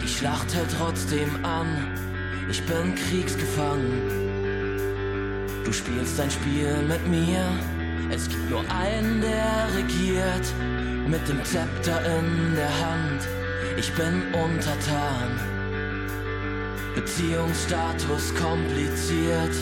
[0.03, 1.67] Die Schlacht hält trotzdem an.
[2.51, 4.03] Ich bin kriegsgefangen.
[5.65, 7.45] Du spielst ein Spiel mit mir.
[8.11, 10.53] Es gibt nur einen, der regiert.
[11.07, 13.29] Mit dem Zepter in der Hand.
[13.77, 15.39] Ich bin untertan.
[16.97, 19.55] Beziehungsstatus kompliziert.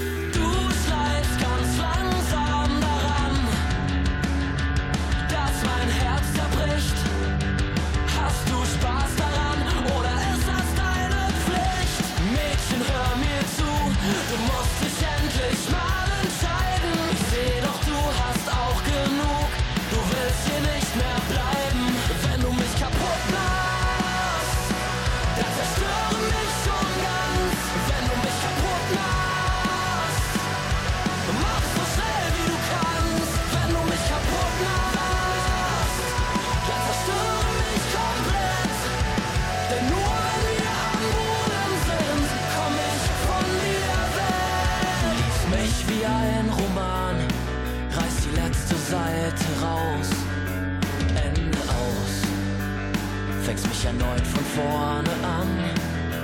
[54.57, 55.49] Vorne an.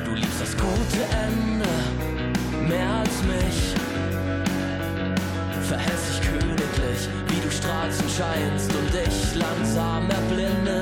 [0.07, 1.69] Du liebst das gute Ende
[2.67, 3.59] mehr als mich.
[5.69, 10.81] Verhältst dich königlich, wie du strahlst und scheinst und ich langsam erblinde.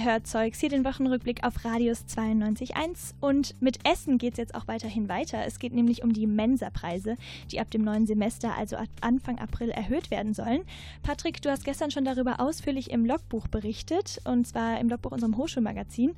[0.00, 4.54] Ihr hört Zeugs hier den Wochenrückblick auf Radius 92.1 und mit Essen geht es jetzt
[4.54, 5.44] auch weiterhin weiter.
[5.44, 7.18] Es geht nämlich um die Mensa-Preise,
[7.50, 10.62] die ab dem neuen Semester, also ab Anfang April, erhöht werden sollen.
[11.02, 15.36] Patrick, du hast gestern schon darüber ausführlich im Logbuch berichtet und zwar im Logbuch unserem
[15.36, 16.14] Hochschulmagazin.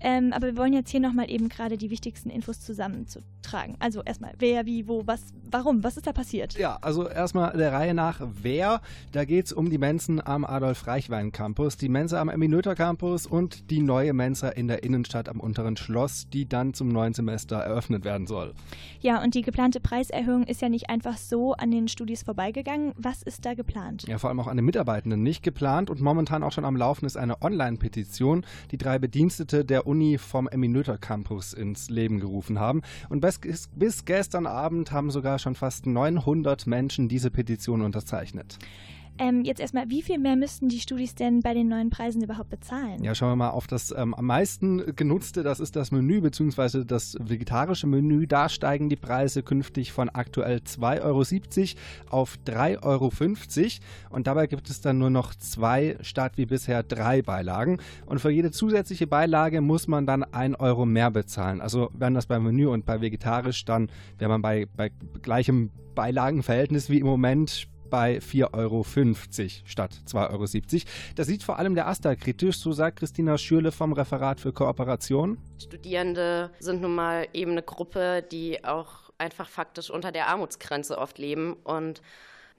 [0.00, 3.76] Ähm, aber wir wollen jetzt hier nochmal eben gerade die wichtigsten Infos zusammenzutragen.
[3.78, 6.58] Also erstmal, wer, wie, wo, was, warum, was ist da passiert?
[6.58, 8.80] Ja, also erstmal der Reihe nach, wer.
[9.12, 14.12] Da geht es um die Mensen am Adolf-Reichwein-Campus, die Mensa am Eminöter-Campus und die neue
[14.12, 18.54] Mensa in der Innenstadt am unteren Schloss, die dann zum neuen Semester eröffnet werden soll.
[19.00, 22.92] Ja, und die geplante Preiserhöhung ist ja nicht einfach so an den Studis vorbeigegangen.
[22.96, 24.04] Was ist da geplant?
[24.06, 27.04] Ja, vor allem auch an den Mitarbeitenden nicht geplant und momentan auch schon am Laufen
[27.06, 32.82] ist eine Online-Petition, die drei Bedienstete der Uni vom Eminöter Campus ins Leben gerufen haben.
[33.08, 33.40] Und bis,
[33.74, 38.56] bis gestern Abend haben sogar schon fast 900 Menschen diese Petition unterzeichnet.
[39.20, 42.48] Ähm, jetzt erstmal, wie viel mehr müssten die Studis denn bei den neuen Preisen überhaupt
[42.48, 43.04] bezahlen?
[43.04, 46.84] Ja, schauen wir mal auf das ähm, am meisten genutzte, das ist das Menü bzw.
[46.86, 48.26] das vegetarische Menü.
[48.26, 53.10] Da steigen die Preise künftig von aktuell 2,70 Euro auf 3,50 Euro
[54.08, 58.30] und dabei gibt es dann nur noch zwei statt wie bisher drei Beilagen und für
[58.30, 61.60] jede zusätzliche Beilage muss man dann 1 Euro mehr bezahlen.
[61.60, 64.90] Also wären das beim Menü und bei vegetarisch, dann wäre man bei, bei
[65.20, 68.84] gleichem Beilagenverhältnis wie im Moment bei 4,50 Euro
[69.66, 70.84] statt 2,70 Euro.
[71.16, 75.38] Das sieht vor allem der AStA kritisch, so sagt Christina Schürle vom Referat für Kooperation.
[75.60, 81.18] Studierende sind nun mal eben eine Gruppe, die auch einfach faktisch unter der Armutsgrenze oft
[81.18, 82.00] leben und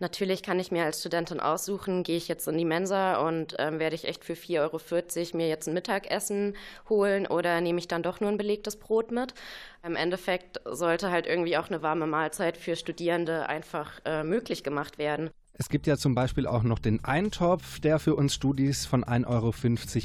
[0.01, 3.77] Natürlich kann ich mir als Studentin aussuchen, gehe ich jetzt in die Mensa und ähm,
[3.77, 6.55] werde ich echt für 4,40 Euro mir jetzt ein Mittagessen
[6.89, 9.35] holen oder nehme ich dann doch nur ein belegtes Brot mit.
[9.83, 14.97] Im Endeffekt sollte halt irgendwie auch eine warme Mahlzeit für Studierende einfach äh, möglich gemacht
[14.97, 15.29] werden.
[15.53, 19.27] Es gibt ja zum Beispiel auch noch den Eintopf, der für uns Studis von 1,50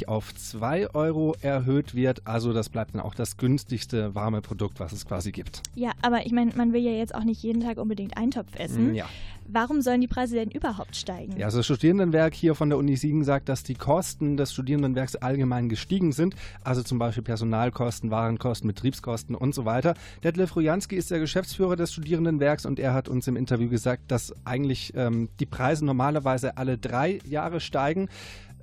[0.02, 2.26] Euro auf 2 Euro erhöht wird.
[2.26, 5.62] Also das bleibt dann auch das günstigste warme Produkt, was es quasi gibt.
[5.74, 8.94] Ja, aber ich meine, man will ja jetzt auch nicht jeden Tag unbedingt Eintopf essen.
[8.94, 9.06] Ja.
[9.48, 11.36] Warum sollen die Preise denn überhaupt steigen?
[11.36, 15.16] Ja, also das Studierendenwerk hier von der Uni Siegen sagt, dass die Kosten des Studierendenwerks
[15.16, 16.34] allgemein gestiegen sind.
[16.64, 19.94] Also zum Beispiel Personalkosten, Warenkosten, Betriebskosten und so weiter.
[20.24, 24.34] Detlef Rujanski ist der Geschäftsführer des Studierendenwerks und er hat uns im Interview gesagt, dass
[24.44, 28.08] eigentlich ähm, die Preise normalerweise alle drei Jahre steigen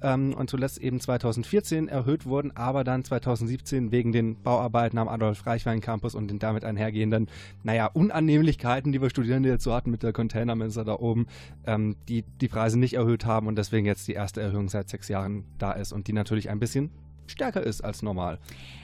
[0.04, 6.14] ähm, und zuletzt eben 2014 erhöht wurden, aber dann 2017 wegen den Bauarbeiten am Adolf-Reichwein-Campus
[6.14, 7.30] und den damit einhergehenden,
[7.64, 11.28] naja, Unannehmlichkeiten, die wir Studierende jetzt so hatten mit der Containermensa da oben,
[11.66, 15.08] ähm, die die Preise nicht erhöht haben und deswegen jetzt die erste Erhöhung seit sechs
[15.08, 16.91] Jahren da ist und die natürlich ein bisschen
[17.28, 18.39] stärker ist als normal.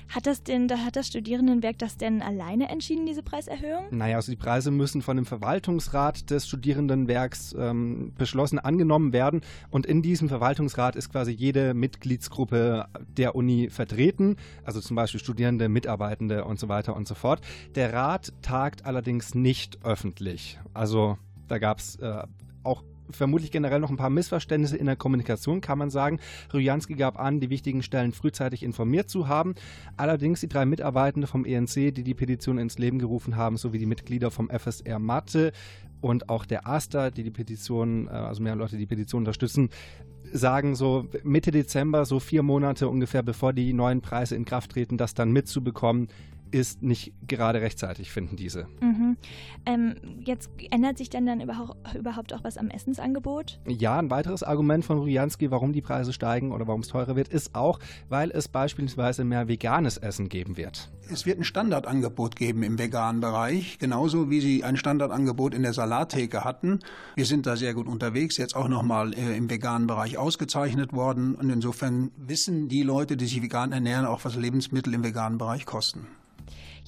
[0.09, 3.85] Hat das denn, da hat das Studierendenwerk das denn alleine entschieden, diese Preiserhöhung?
[3.91, 9.41] Naja, also die Preise müssen von dem Verwaltungsrat des Studierendenwerks ähm, beschlossen angenommen werden.
[9.69, 15.69] Und in diesem Verwaltungsrat ist quasi jede Mitgliedsgruppe der Uni vertreten, also zum Beispiel Studierende,
[15.69, 17.41] Mitarbeitende und so weiter und so fort.
[17.75, 20.59] Der Rat tagt allerdings nicht öffentlich.
[20.73, 22.23] Also da gab es äh,
[22.63, 26.19] auch vermutlich generell noch ein paar Missverständnisse in der Kommunikation, kann man sagen.
[26.53, 29.55] Rujanski gab an, die wichtigen Stellen frühzeitig informiert zu haben.
[29.97, 33.85] Allerdings die drei Mitarbeitende vom ENC, die die Petition ins Leben gerufen haben, sowie die
[33.85, 35.51] Mitglieder vom FSR Mathe
[36.01, 39.69] und auch der AStA, die die Petition, äh, also mehr Leute, die die Petition unterstützen,
[40.31, 44.97] sagen so Mitte Dezember, so vier Monate ungefähr bevor die neuen Preise in Kraft treten,
[44.97, 46.07] das dann mitzubekommen,
[46.51, 48.67] ist nicht gerade rechtzeitig, finden diese.
[48.81, 49.17] Mhm.
[49.65, 49.95] Ähm,
[50.25, 53.59] jetzt ändert sich denn dann überhaupt, überhaupt auch was am Essensangebot?
[53.67, 57.27] Ja, ein weiteres Argument von Rujanski, warum die Preise steigen oder warum es teurer wird,
[57.29, 57.79] ist auch,
[58.09, 60.91] weil es beispielsweise mehr veganes Essen geben wird.
[61.11, 65.73] Es wird ein Standardangebot geben im veganen Bereich, genauso wie Sie ein Standardangebot in der
[65.73, 66.79] Salattheke hatten.
[67.15, 71.33] Wir sind da sehr gut unterwegs, jetzt auch nochmal äh, im veganen Bereich ausgezeichnet worden.
[71.33, 75.65] Und insofern wissen die Leute, die sich vegan ernähren, auch was Lebensmittel im veganen Bereich
[75.65, 76.07] kosten.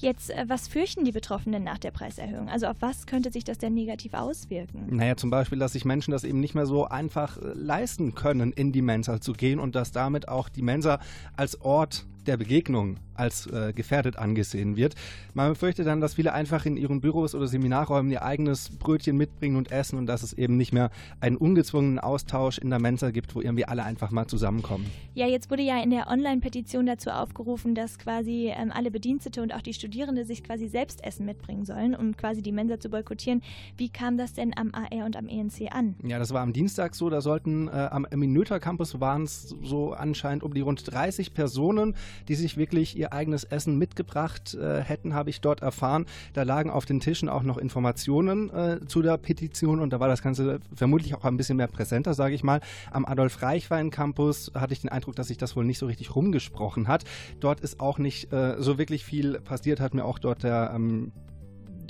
[0.02, 2.48] Jetzt, äh, was fürchten die Betroffenen nach der Preiserhöhung?
[2.48, 4.88] Also auf was könnte sich das denn negativ auswirken?
[4.90, 8.52] Naja, zum Beispiel, dass sich Menschen das eben nicht mehr so einfach äh, leisten können,
[8.52, 10.98] in die Mensa zu gehen und dass damit auch die Mensa
[11.36, 14.94] als Ort der Begegnung als äh, gefährdet angesehen wird.
[15.34, 19.56] Man befürchtet dann, dass viele einfach in ihren Büros oder Seminarräumen ihr eigenes Brötchen mitbringen
[19.56, 23.34] und essen und dass es eben nicht mehr einen ungezwungenen Austausch in der Mensa gibt,
[23.34, 24.86] wo irgendwie alle einfach mal zusammenkommen.
[25.14, 29.54] Ja, jetzt wurde ja in der Online-Petition dazu aufgerufen, dass quasi ähm, alle Bedienstete und
[29.54, 33.42] auch die Studierende sich quasi selbst Essen mitbringen sollen, um quasi die Mensa zu boykottieren.
[33.76, 35.96] Wie kam das denn am AR und am ENC an?
[36.02, 37.10] Ja, das war am Dienstag so.
[37.10, 41.94] Da sollten äh, am Minöter Campus waren es so anscheinend um die rund 30 Personen,
[42.28, 46.06] die sich wirklich ihr eigenes Essen mitgebracht äh, hätten, habe ich dort erfahren.
[46.32, 50.08] Da lagen auf den Tischen auch noch Informationen äh, zu der Petition und da war
[50.08, 52.60] das Ganze vermutlich auch ein bisschen mehr präsenter, sage ich mal.
[52.90, 57.04] Am Adolf-Reichwein-Campus hatte ich den Eindruck, dass sich das wohl nicht so richtig rumgesprochen hat.
[57.40, 61.12] Dort ist auch nicht äh, so wirklich viel passiert, hat mir auch dort der ähm,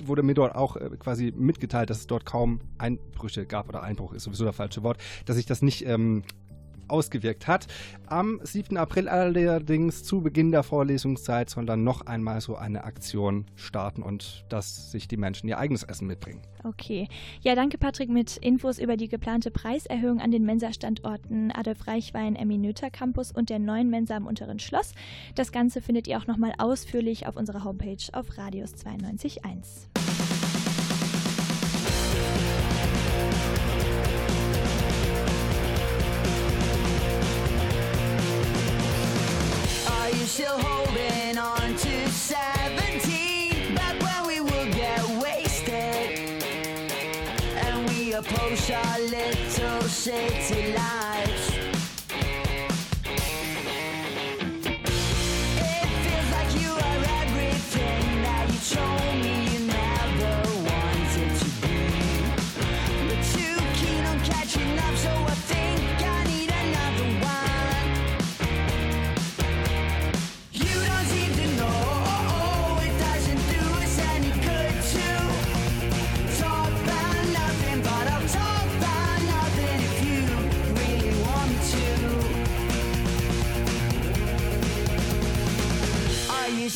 [0.04, 4.12] wurde mir dort auch äh, quasi mitgeteilt, dass es dort kaum Einbrüche gab oder Einbruch
[4.12, 6.22] ist sowieso das falsche Wort, dass sich das nicht ähm,
[6.88, 7.66] ausgewirkt hat.
[8.06, 8.76] Am 7.
[8.76, 14.44] April allerdings zu Beginn der Vorlesungszeit soll dann noch einmal so eine Aktion starten und
[14.48, 16.42] dass sich die Menschen ihr eigenes Essen mitbringen.
[16.64, 17.08] Okay.
[17.40, 22.90] Ja, danke Patrick mit Infos über die geplante Preiserhöhung an den Mensa-Standorten Adolf Reichwein, Eminöter
[22.90, 24.94] Campus und der neuen Mensa am Unteren Schloss.
[25.34, 30.11] Das Ganze findet ihr auch nochmal ausführlich auf unserer Homepage auf Radius 92.1.
[40.32, 43.74] still holding on to 17?
[43.74, 45.74] Back when we would get wasted
[47.66, 50.61] and we approach our little city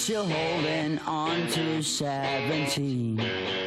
[0.07, 3.66] still holding on to 17?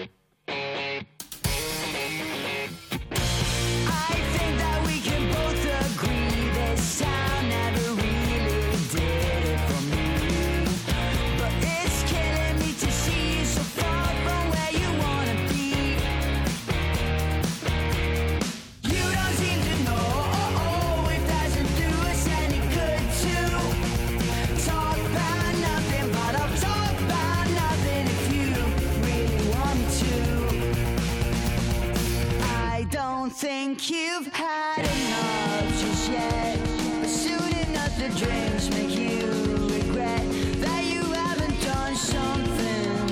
[33.30, 36.58] Don't think you've had enough just yet.
[37.00, 39.28] But soon enough, the dreams make you
[39.68, 40.26] regret
[40.62, 43.08] that you haven't done something.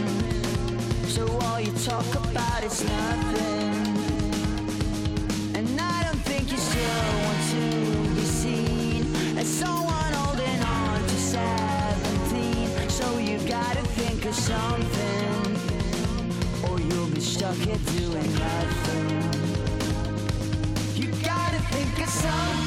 [1.07, 3.75] So all you talk about is nothing.
[5.55, 11.15] And I don't think you still want to be seen as someone holding on to
[11.15, 12.89] 17.
[12.89, 15.57] So you gotta think of something,
[16.67, 19.26] or you'll be stuck here doing nothing.
[22.17, 22.66] Some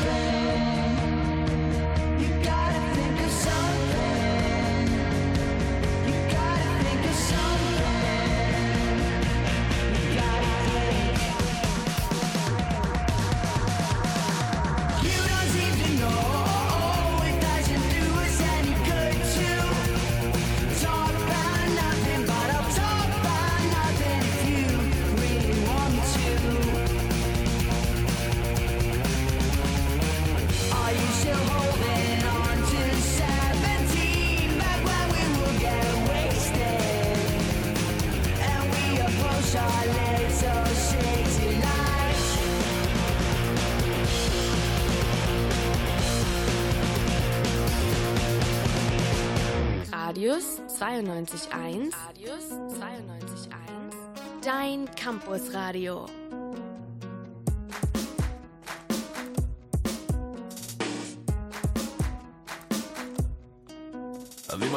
[50.31, 51.91] Radius 92.1.
[52.07, 54.45] Radius 92.1.
[54.45, 56.07] Dein Campusradio.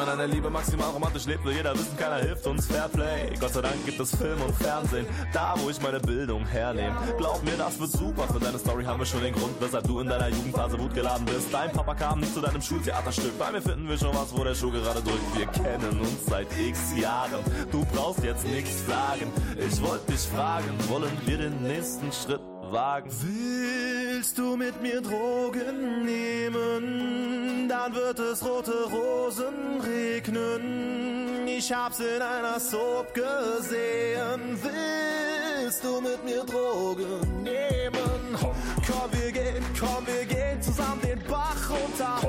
[0.06, 3.34] Man an der Liebe maximal romantisch lebt, will jeder wissen, keiner hilft uns Fairplay.
[3.40, 6.96] Gott sei Dank gibt es Film und Fernsehen, da wo ich meine Bildung hernehme.
[7.18, 8.24] Glaub mir, das wird super.
[8.28, 11.54] Für deine Story haben wir schon den Grund, weshalb du in deiner Jugendphase wutgeladen bist.
[11.54, 13.38] Dein Papa kam nicht zu deinem Schultheaterstück.
[13.40, 15.38] Bei mir finden wir schon was, wo der Schuh gerade drückt.
[15.38, 17.44] Wir kennen uns seit x Jahren.
[17.72, 19.32] Du brauchst jetzt nichts sagen.
[19.58, 22.42] Ich wollte dich fragen, wollen wir den nächsten Schritt
[22.74, 23.10] wagen?
[23.22, 27.70] Willst du mit mir Drogen nehmen?
[27.70, 31.48] Dann wird es rote Rosen regnen.
[31.48, 34.60] Ich hab's in einer Soap gesehen.
[34.62, 38.36] Willst du mit mir Drogen nehmen?
[38.88, 42.20] Komm, wir gehen, komm, wir gehen zusammen den Bach runter.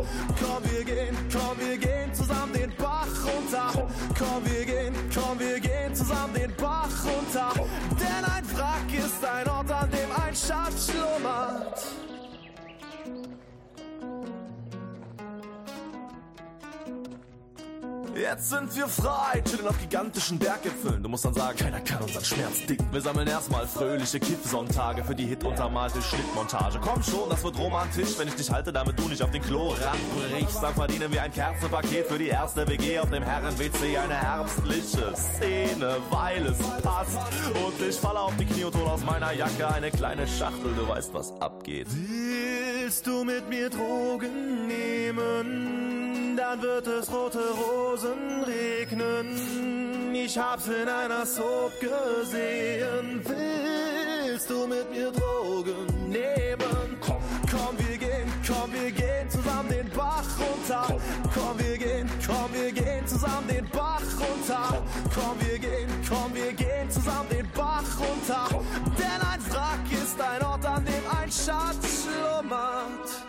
[0.40, 3.88] Komm, wir gehen, komm, wir gehen zusammen den Bach runter.
[4.18, 7.52] Komm, wir gehen, komm, wir gehen zusammen den Bach runter.
[10.48, 12.03] Dem
[18.16, 21.02] Jetzt sind wir frei, chillen auf gigantischen Berggipfeln.
[21.02, 22.86] Du musst dann sagen, keiner kann unseren Schmerz dicken.
[22.92, 26.78] Wir sammeln erstmal fröhliche Kiff-Sonntage für die hit-untermalte Schnittmontage.
[26.80, 29.74] Komm schon, das wird romantisch, wenn ich dich halte, damit du nicht auf den Klo
[30.30, 30.62] brichst.
[30.62, 33.98] Dann verdienen wir ein Kerzenpaket für die erste WG auf dem Herren-WC.
[33.98, 37.18] Eine herbstliche Szene, weil es passt.
[37.66, 40.72] Und ich falle auf die Knie und hol aus meiner Jacke eine kleine Schachtel.
[40.76, 41.88] Du weißt, was abgeht.
[41.90, 46.13] Willst du mit mir Drogen nehmen?
[46.36, 50.14] Dann wird es rote Rosen regnen.
[50.14, 53.22] Ich hab's in einer Soap gesehen.
[53.24, 56.98] Willst du mit mir Drogen nehmen?
[57.00, 60.96] Komm, komm, wir gehen, komm, wir gehen zusammen den Bach runter.
[61.34, 64.82] Komm, wir gehen, komm, wir gehen zusammen den Bach runter.
[65.14, 68.48] Komm, wir gehen, komm, wir gehen zusammen den Bach runter.
[68.98, 73.24] Denn ein Wrack ist ein Ort, an dem ein Schatz schlummert.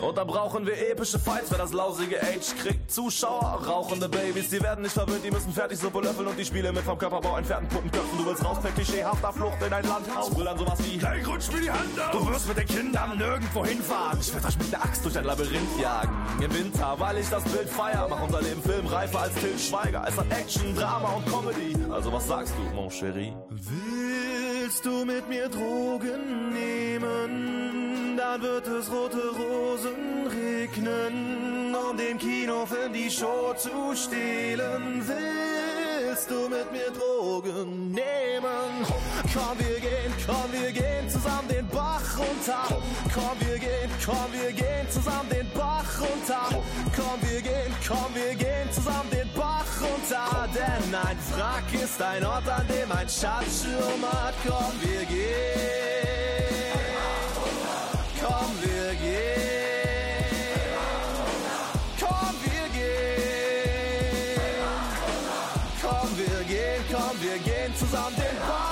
[0.00, 2.90] Und da brauchen wir epische Fights, wer das lausige Age kriegt.
[2.90, 6.72] Zuschauer, rauchende Babys, die werden nicht verwöhnt, die müssen fertig Suppe löffeln und die Spiele
[6.72, 8.18] mit vom Körperbau entfernten Puppenköpfen.
[8.18, 10.30] Du willst raus per klischeehafter Flucht in ein Landhaus.
[10.30, 12.10] Brüll dann sowas wie, hey, rutsch mir die Hand auf.
[12.12, 14.20] Du wirst mit den Kindern nirgendwo hinfahren.
[14.20, 16.16] Ich werd euch mit der Axt durch ein Labyrinth jagen.
[16.40, 20.04] Im Winter, weil ich das Bild feier, mach unser Leben filmreifer als Til Schweiger.
[20.06, 21.74] Es hat Action, Drama und Comedy.
[21.90, 23.34] Also was sagst du, mon chéri?
[23.50, 27.57] Willst du mit mir Drogen nehmen?
[28.18, 35.04] Dann wird es rote Rosen regnen, um den Kinofilm die Show zu stehlen.
[35.06, 38.84] Willst du mit mir Drogen nehmen?
[39.32, 42.82] Komm, wir gehen, komm, wir gehen zusammen den Bach runter.
[43.14, 46.60] Komm, wir gehen, komm, wir gehen zusammen den Bach runter.
[46.96, 50.48] Komm, wir gehen, komm, wir gehen zusammen den Bach runter.
[50.52, 54.34] Denn ein Wrack ist ein Ort, an dem ein Schatz schlummert.
[54.44, 55.78] Komm, wir gehen.
[58.28, 59.88] Komm, wir gehen.
[61.98, 64.40] Komm, wir gehen.
[65.80, 68.67] Komm, wir gehen, komm, wir gehen zusammen den runter.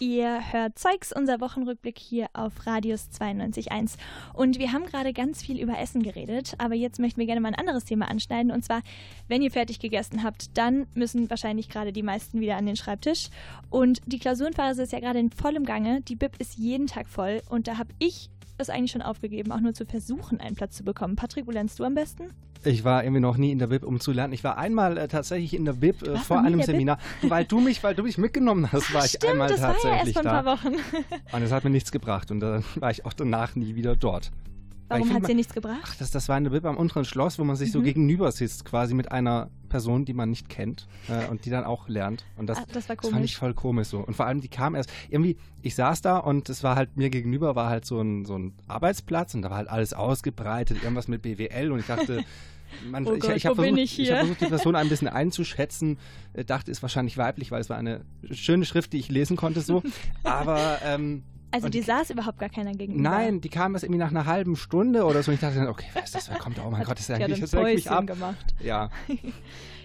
[0.00, 3.92] Ihr hört Zeugs, unser Wochenrückblick hier auf Radius 92.1.
[4.32, 7.48] Und wir haben gerade ganz viel über Essen geredet, aber jetzt möchten wir gerne mal
[7.48, 8.50] ein anderes Thema anschneiden.
[8.50, 8.82] Und zwar,
[9.28, 13.28] wenn ihr fertig gegessen habt, dann müssen wahrscheinlich gerade die meisten wieder an den Schreibtisch.
[13.70, 16.00] Und die Klausurenphase ist ja gerade in vollem Gange.
[16.00, 17.40] Die Bib ist jeden Tag voll.
[17.48, 20.82] Und da habe ich es eigentlich schon aufgegeben, auch nur zu versuchen, einen Platz zu
[20.82, 21.14] bekommen.
[21.14, 22.30] Patrick, wo lernst du am besten?
[22.66, 24.32] Ich war irgendwie noch nie in der Bib, um zu lernen.
[24.32, 26.62] Ich war einmal äh, tatsächlich in der Bib äh, vor einem?
[26.62, 29.68] Seminar, weil du mich, weil du mich mitgenommen hast, war ich Stimmt, einmal das war
[29.68, 30.42] ja erst tatsächlich vor ein da.
[30.42, 30.74] paar Wochen.
[31.32, 34.30] Und es hat mir nichts gebracht und dann war ich auch danach nie wieder dort.
[34.88, 35.80] Warum hat sie nichts gebracht?
[35.84, 37.84] Ach, das, das war in der Bib am unteren Schloss, wo man sich so Mhm.
[37.84, 41.88] gegenüber sitzt, quasi mit einer Person, die man nicht kennt äh, und die dann auch
[41.88, 42.24] lernt.
[42.36, 43.98] Und das, Ah, das war fand ich voll komisch so.
[44.00, 47.10] Und vor allem, die kam erst, irgendwie, ich saß da und es war halt, mir
[47.10, 51.08] gegenüber war halt so ein, so ein Arbeitsplatz und da war halt alles ausgebreitet, irgendwas
[51.08, 52.22] mit BWL und ich dachte,
[52.84, 55.08] man, Oh ich, Gott, ich habe versucht, ich ich hab versucht, die Person ein bisschen
[55.44, 55.98] einzuschätzen,
[56.46, 59.82] dachte, ist wahrscheinlich weiblich, weil es war eine schöne Schrift, die ich lesen konnte so.
[60.24, 61.22] Aber ähm,
[61.54, 63.02] Also und dir saß überhaupt gar keiner gegenüber.
[63.02, 65.30] Nein, die kam erst irgendwie nach einer halben Stunde oder so.
[65.30, 66.28] Und ich dachte dann, okay, wer ist das?
[66.28, 66.64] Wer kommt da?
[66.66, 68.06] Oh mein Gott, das ist die ja das lenkt mich ab.
[68.06, 68.54] gemacht.
[68.60, 68.90] Ja.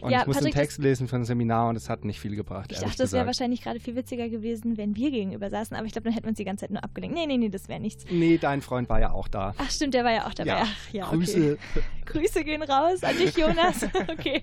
[0.01, 2.05] Und Ja, ich musste einen Patrick, das- Text lesen für ein Seminar und es hat
[2.05, 2.72] nicht viel gebracht.
[2.72, 3.26] Ich dachte, es wäre gesagt.
[3.26, 6.30] wahrscheinlich gerade viel witziger gewesen, wenn wir gegenüber saßen, aber ich glaube, dann hätten wir
[6.30, 7.17] uns die ganze Zeit nur abgelenkt.
[7.17, 8.05] Nee, nee, nee, das wäre nichts.
[8.09, 9.53] Nee, dein Freund war ja auch da.
[9.57, 10.51] Ach stimmt, der war ja auch dabei.
[10.51, 10.61] Ja.
[10.63, 11.57] Ach, ja Grüße.
[11.76, 11.84] Okay.
[12.05, 13.84] Grüße gehen raus an dich, Jonas.
[14.09, 14.41] okay.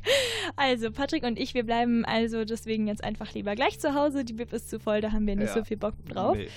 [0.56, 4.26] Also, Patrick und ich, wir bleiben also deswegen jetzt einfach lieber gleich zu Hause.
[4.26, 5.54] Die Bib ist zu voll, da haben wir nicht Ja.
[5.54, 6.36] so viel Bock drauf.
[6.36, 6.48] Nee.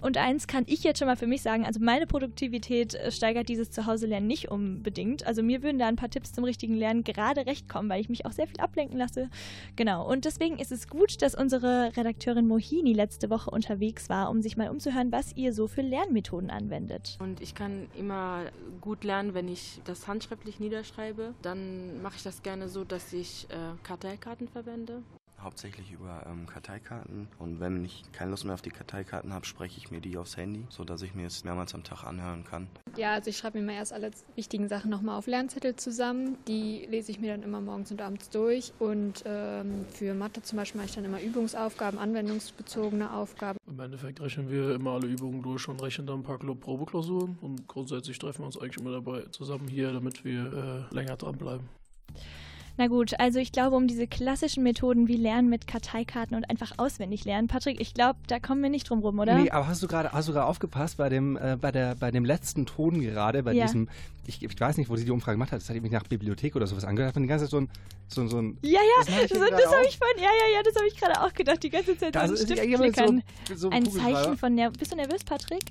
[0.00, 3.48] Und eins kann ich jetzt schon mal für mich sagen, also meine Produktivität äh, steigert
[3.48, 5.26] dieses Zuhause-Lernen nicht unbedingt.
[5.26, 8.08] Also mir würden da ein paar Tipps zum richtigen Lernen gerade recht kommen, weil ich
[8.08, 9.28] mich auch sehr viel ablenken lasse.
[9.76, 10.08] Genau.
[10.10, 14.56] Und deswegen ist es gut, dass unsere Redakteurin Mohini letzte Woche unterwegs war, um sich
[14.56, 17.18] mal umzuhören, was ihr so für Lernmethoden anwendet.
[17.20, 18.44] Und ich kann immer
[18.80, 21.34] gut lernen, wenn ich das handschriftlich niederschreibe.
[21.42, 25.02] Dann mache ich das gerne so, dass ich äh, Karteikarten verwende.
[25.42, 27.28] Hauptsächlich über ähm, Karteikarten.
[27.38, 30.36] Und wenn ich keine Lust mehr auf die Karteikarten habe, spreche ich mir die aufs
[30.36, 32.68] Handy, sodass ich mir es mehrmals am Tag anhören kann.
[32.96, 36.36] Ja, also ich schreibe mir mal erst alle wichtigen Sachen nochmal auf Lernzettel zusammen.
[36.46, 38.72] Die lese ich mir dann immer morgens und abends durch.
[38.78, 43.58] Und ähm, für Mathe zum Beispiel mache ich dann immer Übungsaufgaben, anwendungsbezogene Aufgaben.
[43.66, 47.38] Im Endeffekt rechnen wir immer alle Übungen durch und rechnen dann ein paar Probeklausuren.
[47.40, 51.68] Und grundsätzlich treffen wir uns eigentlich immer dabei zusammen hier, damit wir äh, länger dranbleiben.
[52.76, 56.72] Na gut, also ich glaube, um diese klassischen Methoden wie Lernen mit Karteikarten und einfach
[56.78, 59.34] auswendig lernen, Patrick, ich glaube, da kommen wir nicht drum rum, oder?
[59.36, 62.10] Nee, aber hast du gerade hast du gerade aufgepasst bei dem, äh, bei, der, bei
[62.10, 63.66] dem letzten Ton gerade, bei Ja.
[63.66, 63.88] diesem,
[64.26, 66.56] ich, ich weiß nicht, wo sie die Umfrage gemacht hat, das hat mich nach Bibliothek
[66.56, 67.68] oder sowas angehört, hat man die ganze Zeit so ein,
[68.08, 70.74] so, so ein Ja, ja, Das ich das, habe ich vorhin, ja, ja, ja, das
[70.76, 73.22] habe ich gerade auch gedacht, die ganze Zeit Das so Stift immer so- klickern.
[73.54, 73.90] so ein.
[73.90, 74.72] Zeichen von Nerv.
[74.78, 75.64] Bist du nervös, Patrick?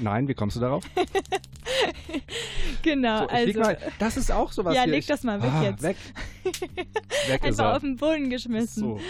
[0.00, 0.84] Nein, wie kommst du darauf?
[2.82, 3.60] Genau, So, also.
[3.60, 4.92] mal, das ist auch sowas Ja, hier.
[4.92, 5.82] leg das mal weg ah, jetzt.
[5.82, 5.96] Weg.
[7.28, 8.82] Weg Einfach auf den Boden geschmissen.
[8.82, 9.00] So.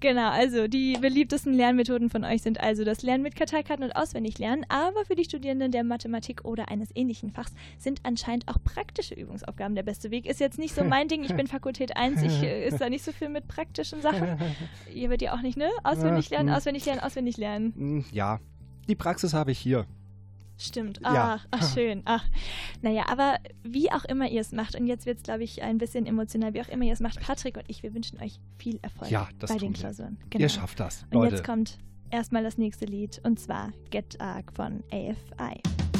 [0.00, 4.66] Genau, also die beliebtesten Lernmethoden von euch sind also das Lernen mit Karteikarten und Auswendiglernen,
[4.68, 9.74] aber für die Studierenden der Mathematik oder eines ähnlichen Fachs sind anscheinend auch praktische Übungsaufgaben
[9.74, 10.26] der beste Weg.
[10.26, 13.04] Ist jetzt nicht so mein Ding, ich bin Fakultät 1, ich äh, ist da nicht
[13.04, 14.38] so viel mit praktischen Sachen.
[14.92, 15.68] Ihr wird ja auch nicht, ne?
[15.84, 16.56] Auswendig lernen, hm.
[16.56, 17.72] auswendig lernen, auswendig lernen.
[17.74, 18.40] Hm, Ja,
[18.88, 19.86] die Praxis habe ich hier.
[20.62, 21.00] Stimmt.
[21.02, 21.40] Ja.
[21.40, 22.02] Ach, ach, schön.
[22.04, 22.24] Ach.
[22.82, 25.78] Naja, aber wie auch immer ihr es macht, und jetzt wird es, glaube ich, ein
[25.78, 28.78] bisschen emotional, wie auch immer ihr es macht, Patrick und ich, wir wünschen euch viel
[28.82, 29.72] Erfolg Ja, bei den.
[29.72, 30.18] Klausuren.
[30.36, 31.36] Ihr schafft das, Und Leute.
[31.36, 31.78] jetzt kommt
[32.10, 35.91] erstmal das nächste Lied, und zwar Get Arc von AFI.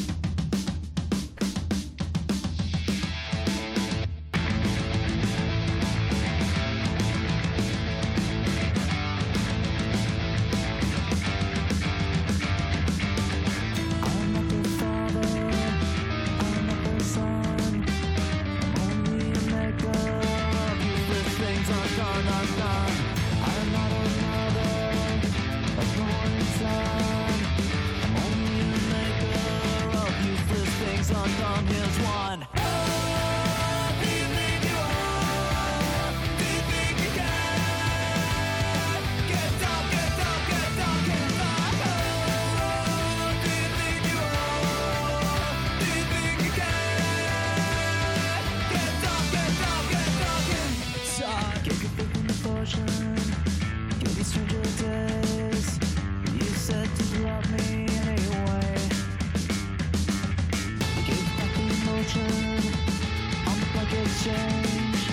[64.21, 65.09] change.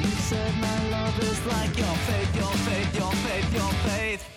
[0.00, 4.33] You said my love is like your faith, your faith, your faith, your faith.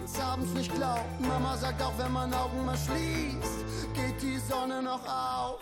[0.00, 1.20] Man's abends nicht glaubt.
[1.20, 5.60] Mama sagt auch, wenn man Augen mal schließt, geht die Sonne noch auf.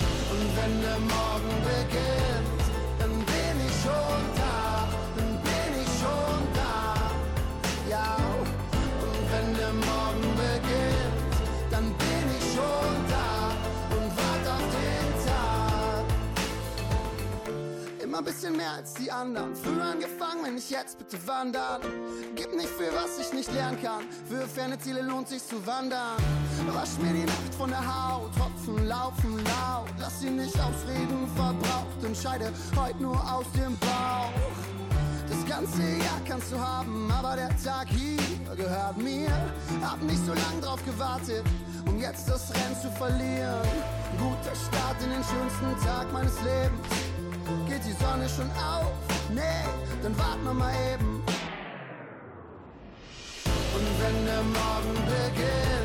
[0.00, 2.61] Und wenn der Morgen beginnt,
[18.12, 19.56] Immer ein bisschen mehr als die anderen.
[19.56, 21.80] Früher angefangen, wenn ich jetzt bitte wandern.
[22.36, 24.02] Gib nicht für was ich nicht lernen kann.
[24.28, 26.18] Für ferne Ziele lohnt sich zu wandern.
[26.74, 28.30] Wasch mir die Nacht von der Haut.
[28.36, 29.88] Tropfen laufen laut.
[29.98, 32.04] Lass sie nicht aufs Reden verbraucht.
[32.04, 34.30] Entscheide heute nur aus dem Bauch.
[35.30, 38.18] Das ganze Jahr kannst du haben, aber der Tag hier
[38.54, 39.30] gehört mir.
[39.82, 41.44] Hab nicht so lang drauf gewartet,
[41.86, 43.66] um jetzt das Rennen zu verlieren.
[44.18, 47.11] Guter Start in den schönsten Tag meines Lebens.
[47.68, 48.92] Geht die Sonne schon auf?
[49.34, 49.64] Nee,
[50.02, 51.22] dann warten wir mal eben.
[53.74, 55.81] Und wenn der Morgen beginnt,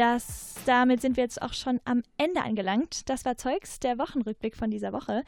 [0.00, 3.10] Das, damit sind wir jetzt auch schon am Ende angelangt.
[3.10, 5.24] Das war Zeugs, der Wochenrückblick von dieser Woche.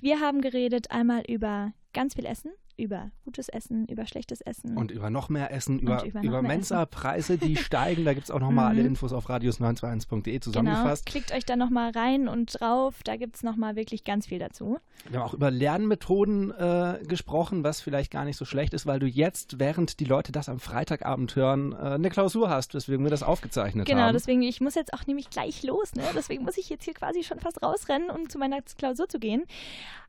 [0.00, 4.76] Wir haben geredet einmal über ganz viel Essen, über gutes Essen, über schlechtes Essen.
[4.76, 8.04] Und über noch mehr Essen, über, über über Mensa-Preise, die steigen.
[8.04, 8.88] Da gibt es auch nochmal alle Mhm.
[8.88, 11.06] Infos auf radius921.de Genau, zusammengefasst.
[11.06, 12.96] klickt euch da nochmal rein und drauf.
[13.04, 14.78] Da gibt es nochmal wirklich ganz viel dazu.
[15.08, 18.98] Wir haben auch über Lernmethoden äh, gesprochen, was vielleicht gar nicht so schlecht ist, weil
[18.98, 23.10] du jetzt, während die Leute das am Freitagabend hören, äh, eine Klausur hast, weswegen wir
[23.10, 24.12] das aufgezeichnet Genau, haben.
[24.14, 26.02] deswegen, ich muss jetzt auch nämlich gleich los, ne?
[26.14, 29.44] Deswegen muss ich jetzt hier quasi schon fast rausrennen, um zu meiner Klausur zu gehen.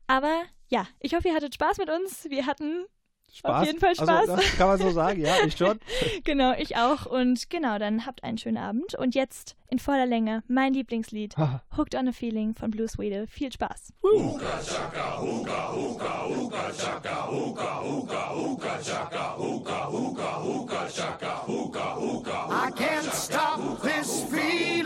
[0.06, 2.28] Aber ja, ich hoffe, ihr hattet Spaß mit uns.
[2.28, 2.86] Wir hatten
[3.32, 3.60] Spaß?
[3.60, 4.08] auf jeden Fall Spaß.
[4.08, 5.78] Also, das kann man so sagen, ja, ich schon.
[6.24, 7.06] genau, ich auch.
[7.06, 8.94] Und genau, dann habt einen schönen Abend.
[8.94, 11.34] Und jetzt in voller Länge mein Lieblingslied.
[11.76, 13.26] Hooked on a Feeling von Blue Swede.
[13.26, 13.92] Viel Spaß.
[22.48, 24.85] I can't stop this feeling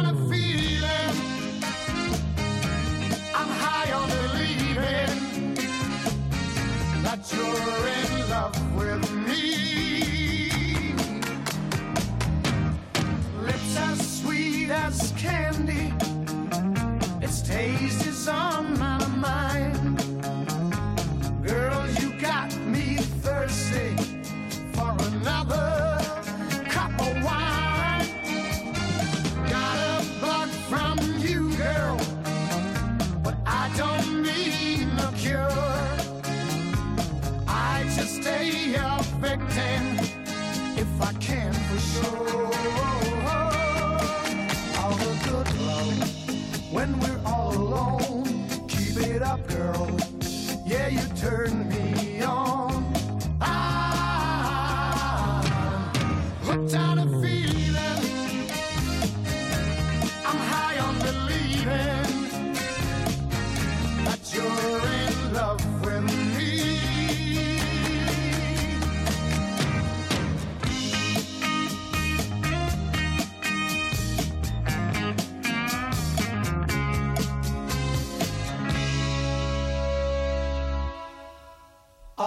[14.71, 15.60] as can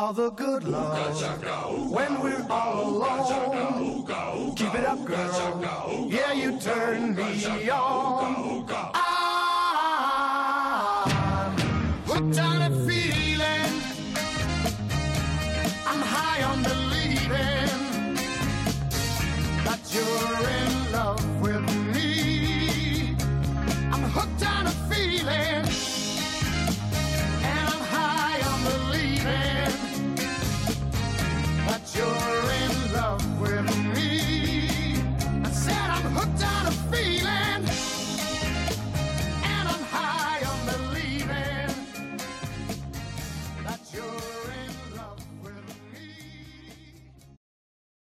[0.05, 1.44] all the good Lord.